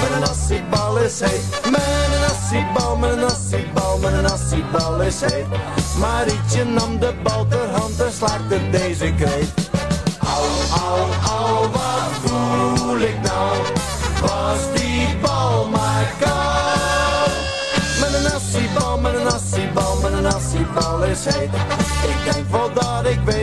Met 0.00 0.10
een 0.14 0.20
nassibal 0.20 0.98
is 0.98 1.20
heet. 1.20 1.70
Met 1.70 1.80
een 2.12 2.20
nassibal, 2.20 2.96
met 3.98 4.12
een 4.12 4.22
nassibal 4.22 5.02
is 5.02 5.20
heet. 5.20 5.46
Maar 5.98 6.26
ietsje 6.26 6.64
nam 6.64 6.98
de 6.98 7.14
bal 7.22 7.46
ter 7.46 7.70
hand 7.70 8.00
en 8.00 8.12
slaakte 8.12 8.70
deze 8.70 9.14
kreet. 9.14 9.67
Au, 10.38 10.44
au, 10.86 11.02
au, 11.36 11.70
wat 11.70 12.10
voel 12.24 13.00
ik 13.00 13.20
nou? 13.22 13.56
Was 14.20 14.80
die 14.80 15.16
bal 15.22 15.68
maar 15.68 16.12
koud? 16.20 17.32
Met 18.00 18.14
een 18.14 18.22
nassibal, 18.22 18.98
met 18.98 19.14
een 19.14 19.24
nassibal, 19.24 19.96
met 20.02 20.12
een 20.12 20.22
nassibal 20.22 21.02
is 21.02 21.24
heet. 21.24 21.50
Ik 22.12 22.32
denk 22.32 22.50
wel 22.50 22.70
dat 22.72 23.06
ik 23.06 23.20
weet 23.24 23.37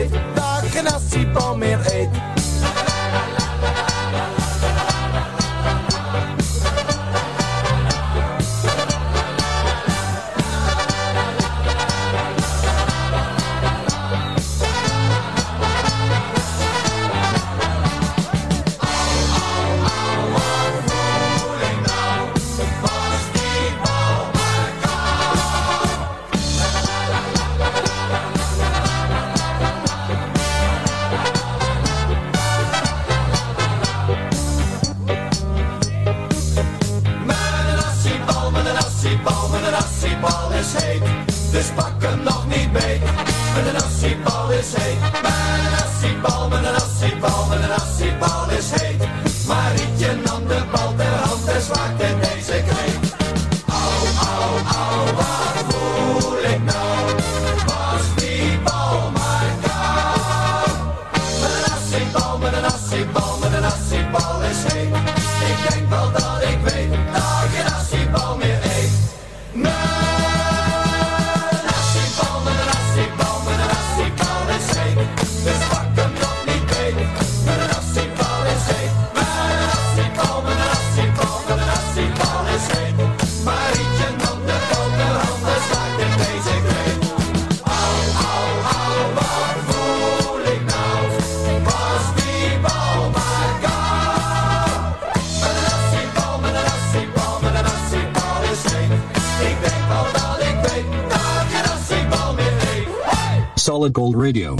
Solid 103.86 103.92
Gold 103.92 104.16
Radio. 104.16 104.56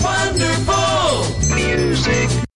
Wonderful 0.00 1.54
music. 1.54 2.51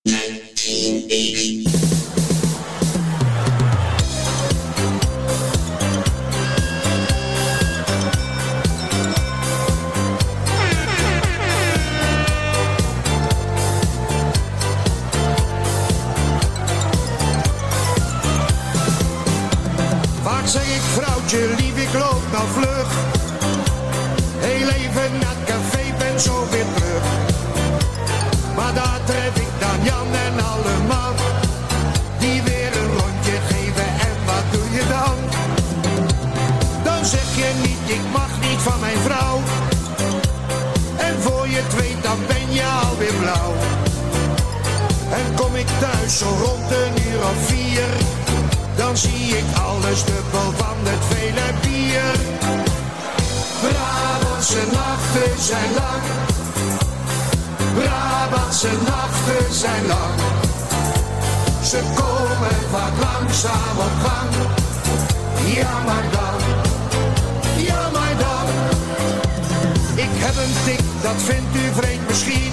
Dat 71.02 71.22
vindt 71.22 71.56
u 71.56 71.72
vreemd 71.80 72.08
misschien. 72.08 72.52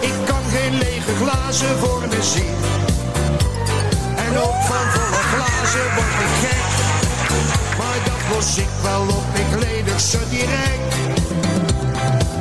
Ik 0.00 0.14
kan 0.24 0.42
geen 0.54 0.74
lege 0.78 1.14
glazen 1.22 1.78
voor 1.78 2.00
me 2.08 2.22
zien. 2.22 2.56
En 4.16 4.38
ook 4.38 4.60
van 4.70 4.86
volle 4.94 5.22
glazen 5.32 5.88
word 5.96 6.18
ik 6.26 6.34
gek. 6.44 6.66
Maar 7.78 7.98
dat 8.04 8.36
los 8.36 8.56
ik 8.56 8.72
wel 8.82 9.02
op, 9.02 9.28
ik 9.34 9.60
ledig 9.66 10.00
ze 10.00 10.18
direct. 10.30 10.94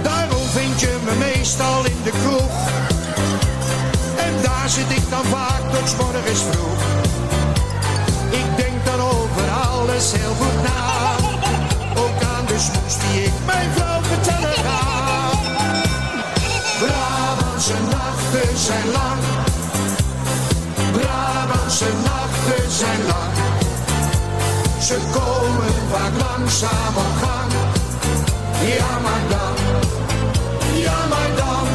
Daarom 0.02 0.46
vind 0.48 0.80
je 0.80 0.98
me 1.06 1.16
meestal 1.16 1.86
in 1.86 2.02
de 2.04 2.12
kroeg. 2.22 2.56
En 4.18 4.34
daar 4.42 4.70
zit 4.70 4.90
ik 4.90 5.10
dan 5.10 5.26
vaak 5.26 5.64
tot 5.74 5.98
morgens 5.98 6.42
vroeg. 6.52 6.82
Ik 8.30 8.58
denk 8.58 8.86
dan 8.86 9.00
over 9.00 9.50
alles 9.50 10.12
heel 10.12 10.34
goed 10.40 10.64
na. 10.64 11.23
Mijn 13.46 13.72
vrouw 13.76 14.02
vertellen 14.02 14.58
ga. 14.68 14.82
Brabantse 16.80 17.74
nachten 17.92 18.58
zijn 18.58 18.88
lang. 18.92 19.22
Brabantse 20.92 21.90
nachten 22.04 22.72
zijn 22.72 23.02
lang. 23.06 23.34
Ze 24.82 24.98
komen 25.12 25.74
vaak 25.92 26.14
langzaam 26.28 26.96
op 26.96 27.14
gang. 27.24 27.52
Ja, 28.78 29.00
maar 29.04 29.24
dan, 29.30 29.56
ja, 30.74 31.06
maar 31.10 31.30
dan. 31.36 31.68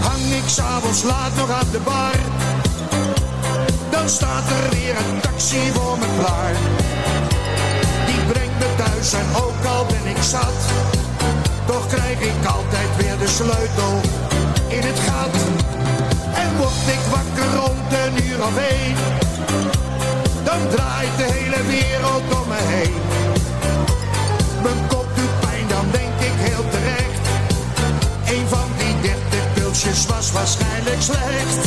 Hang 0.00 0.32
ik 0.42 0.48
s'avonds 0.48 1.02
laat 1.02 1.36
nog 1.36 1.50
aan 1.50 1.70
de 1.72 1.78
bar. 1.78 2.18
Dan 3.90 4.08
staat 4.08 4.44
er 4.50 4.70
weer 4.70 4.96
een 4.96 5.20
taxi 5.20 5.70
voor 5.72 5.98
me 5.98 6.06
klaar. 6.18 6.54
Die 8.06 8.32
brengt 8.32 8.58
me 8.58 8.66
thuis 8.76 9.12
en 9.12 9.26
ook 9.36 9.63
zat. 10.24 10.60
Toch 11.66 11.86
krijg 11.86 12.20
ik 12.20 12.46
altijd 12.56 12.88
weer 12.96 13.18
de 13.18 13.28
sleutel 13.28 13.94
in 14.68 14.82
het 14.82 15.00
gat. 15.06 15.36
En 16.34 16.56
word 16.56 16.86
ik 16.96 17.02
wakker 17.10 17.50
rond 17.60 17.88
een 18.02 18.24
uur 18.26 18.44
of 18.48 18.56
één. 18.56 18.96
Dan 20.44 20.60
draait 20.74 21.16
de 21.16 21.28
hele 21.36 21.62
wereld 21.76 22.26
om 22.40 22.48
me 22.48 22.60
heen. 22.74 22.94
Mijn 24.62 24.86
kop 24.88 25.06
doet 25.16 25.40
pijn, 25.40 25.66
dan 25.68 25.86
denk 25.90 26.14
ik 26.28 26.36
heel 26.48 26.64
terecht. 26.70 27.24
Een 28.34 28.46
van 28.48 28.68
die 28.78 28.94
dertig 29.00 29.52
pilsjes 29.54 30.06
was 30.06 30.32
waarschijnlijk 30.32 31.02
slecht. 31.02 31.60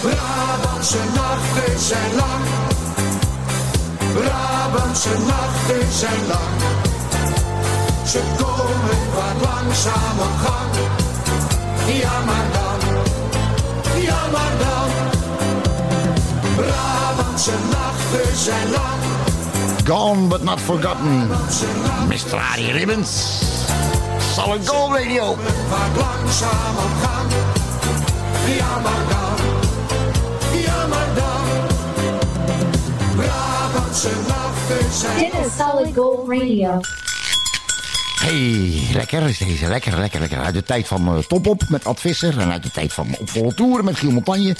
Brabantse 0.00 1.02
nachten 1.14 1.78
zijn 1.78 2.14
lang. 2.14 2.44
Brabantse 4.14 5.14
nachten 5.26 5.92
zijn 5.92 6.26
lang. 6.26 6.85
Ze 8.06 8.20
komen 8.36 8.98
wat 9.14 9.48
langzaam 9.48 10.18
op 10.18 10.36
gang. 10.46 10.74
Ja, 12.00 12.24
maar 12.24 12.44
dan, 12.52 12.94
ja, 14.02 14.18
maar 14.32 14.52
dan. 14.58 14.90
Brabantse 16.56 17.50
nachten 17.70 18.36
zijn 18.36 18.70
lang. 18.70 19.02
Gone 19.84 20.26
but 20.26 20.42
not 20.42 20.60
forgotten. 20.60 21.28
Mr. 22.08 22.36
Harry 22.36 22.70
Ribbons. 22.70 23.42
Solid 24.34 24.68
Gold 24.68 24.96
Radio. 24.96 25.36
Wat 25.68 26.04
langzaam 26.04 26.76
op 26.76 26.94
gang. 27.02 27.30
Ja, 28.56 28.78
maar 28.82 29.02
dan, 29.08 29.46
ja, 30.60 30.86
maar 30.86 31.08
dan. 31.14 31.44
Brabantse 33.16 34.10
nachten 34.26 34.92
zijn 34.92 35.18
Dit 35.18 35.32
is 35.46 35.56
Solid 35.58 35.96
Gold 35.96 36.28
Radio. 36.28 36.80
Hey, 38.26 38.88
lekker 38.92 39.22
is 39.22 39.38
deze. 39.38 39.66
Lekker, 39.66 39.98
lekker, 39.98 40.20
lekker. 40.20 40.38
Uit 40.38 40.54
de 40.54 40.62
tijd 40.62 40.86
van 40.86 41.16
uh, 41.16 41.24
Op 41.28 41.62
met 41.68 41.84
Ad 41.84 42.00
Visser. 42.00 42.38
En 42.38 42.52
uit 42.52 42.62
de 42.62 42.70
tijd 42.70 42.92
van 42.92 43.16
Op 43.18 43.30
Volle 43.30 43.54
Toeren 43.54 43.84
met 43.84 43.98
Giel 43.98 44.10
Montagne. 44.10 44.56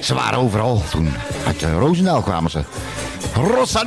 Ze 0.00 0.14
waren 0.14 0.38
overal 0.38 0.82
toen. 0.90 1.12
Uit 1.46 1.62
uh, 1.62 1.72
Roosendaal 1.72 2.22
kwamen 2.22 2.50
ze. 2.50 2.62
Rossa 3.34 3.84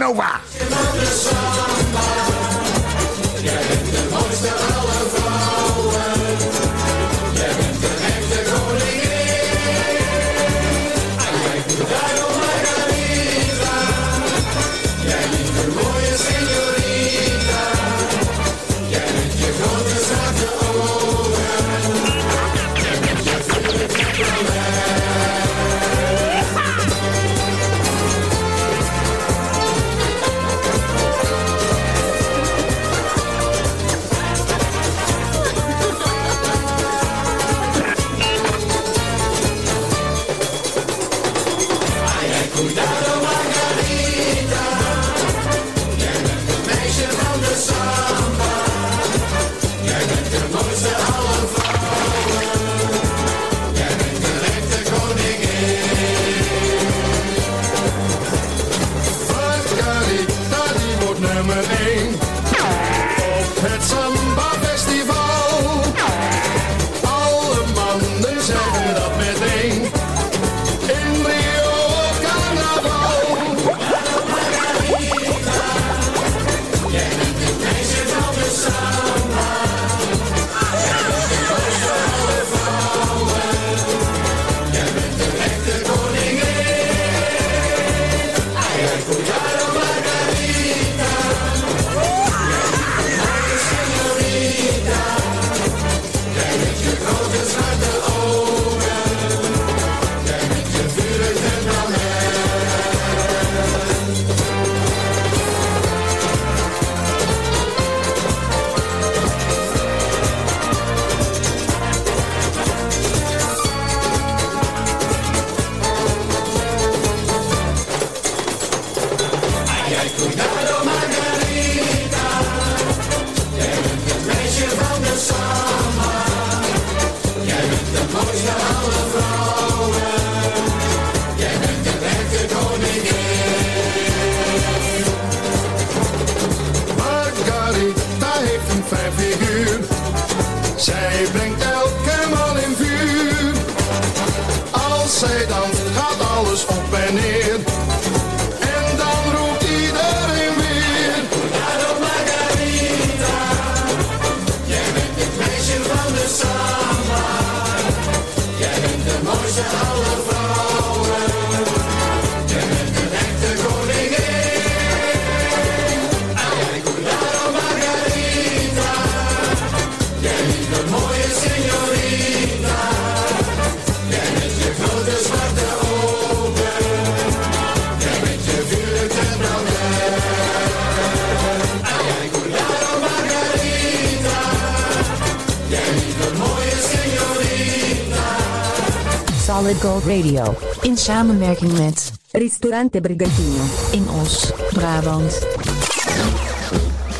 Solid 189.57 189.81
Gold 189.81 190.03
Radio. 190.03 190.55
In 190.81 190.97
samenwerking 190.97 191.77
met 191.77 192.11
Ristorante 192.31 193.01
Brigantino. 193.01 193.63
In 193.91 194.09
Os, 194.09 194.51
Brabant. 194.71 195.47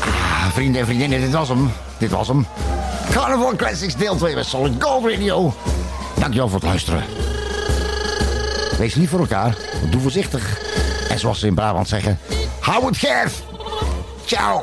Ah, 0.00 0.46
vrienden 0.52 0.80
en 0.80 0.86
vriendinnen, 0.86 1.20
dit 1.20 1.30
was 1.30 1.48
hem. 1.48 1.70
Dit 1.98 2.10
was 2.10 2.28
hem. 2.28 2.46
Carnival 3.10 3.56
Classics 3.56 3.96
deel 3.96 4.16
2 4.16 4.34
bij 4.34 4.42
Solid 4.42 4.82
Gold 4.82 5.04
Radio. 5.04 5.54
Dankjewel 6.18 6.48
voor 6.48 6.58
het 6.58 6.68
luisteren. 6.68 7.04
Wees 8.78 8.94
lief 8.94 9.10
voor 9.10 9.20
elkaar. 9.20 9.56
Doe 9.90 10.00
voorzichtig. 10.00 10.60
En 11.08 11.18
zoals 11.18 11.40
ze 11.40 11.46
in 11.46 11.54
Brabant 11.54 11.88
zeggen, 11.88 12.18
hou 12.60 12.86
het 12.86 12.96
scherp. 12.96 13.30
Ciao. 14.24 14.62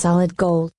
Solid 0.00 0.34
Gold. 0.34 0.68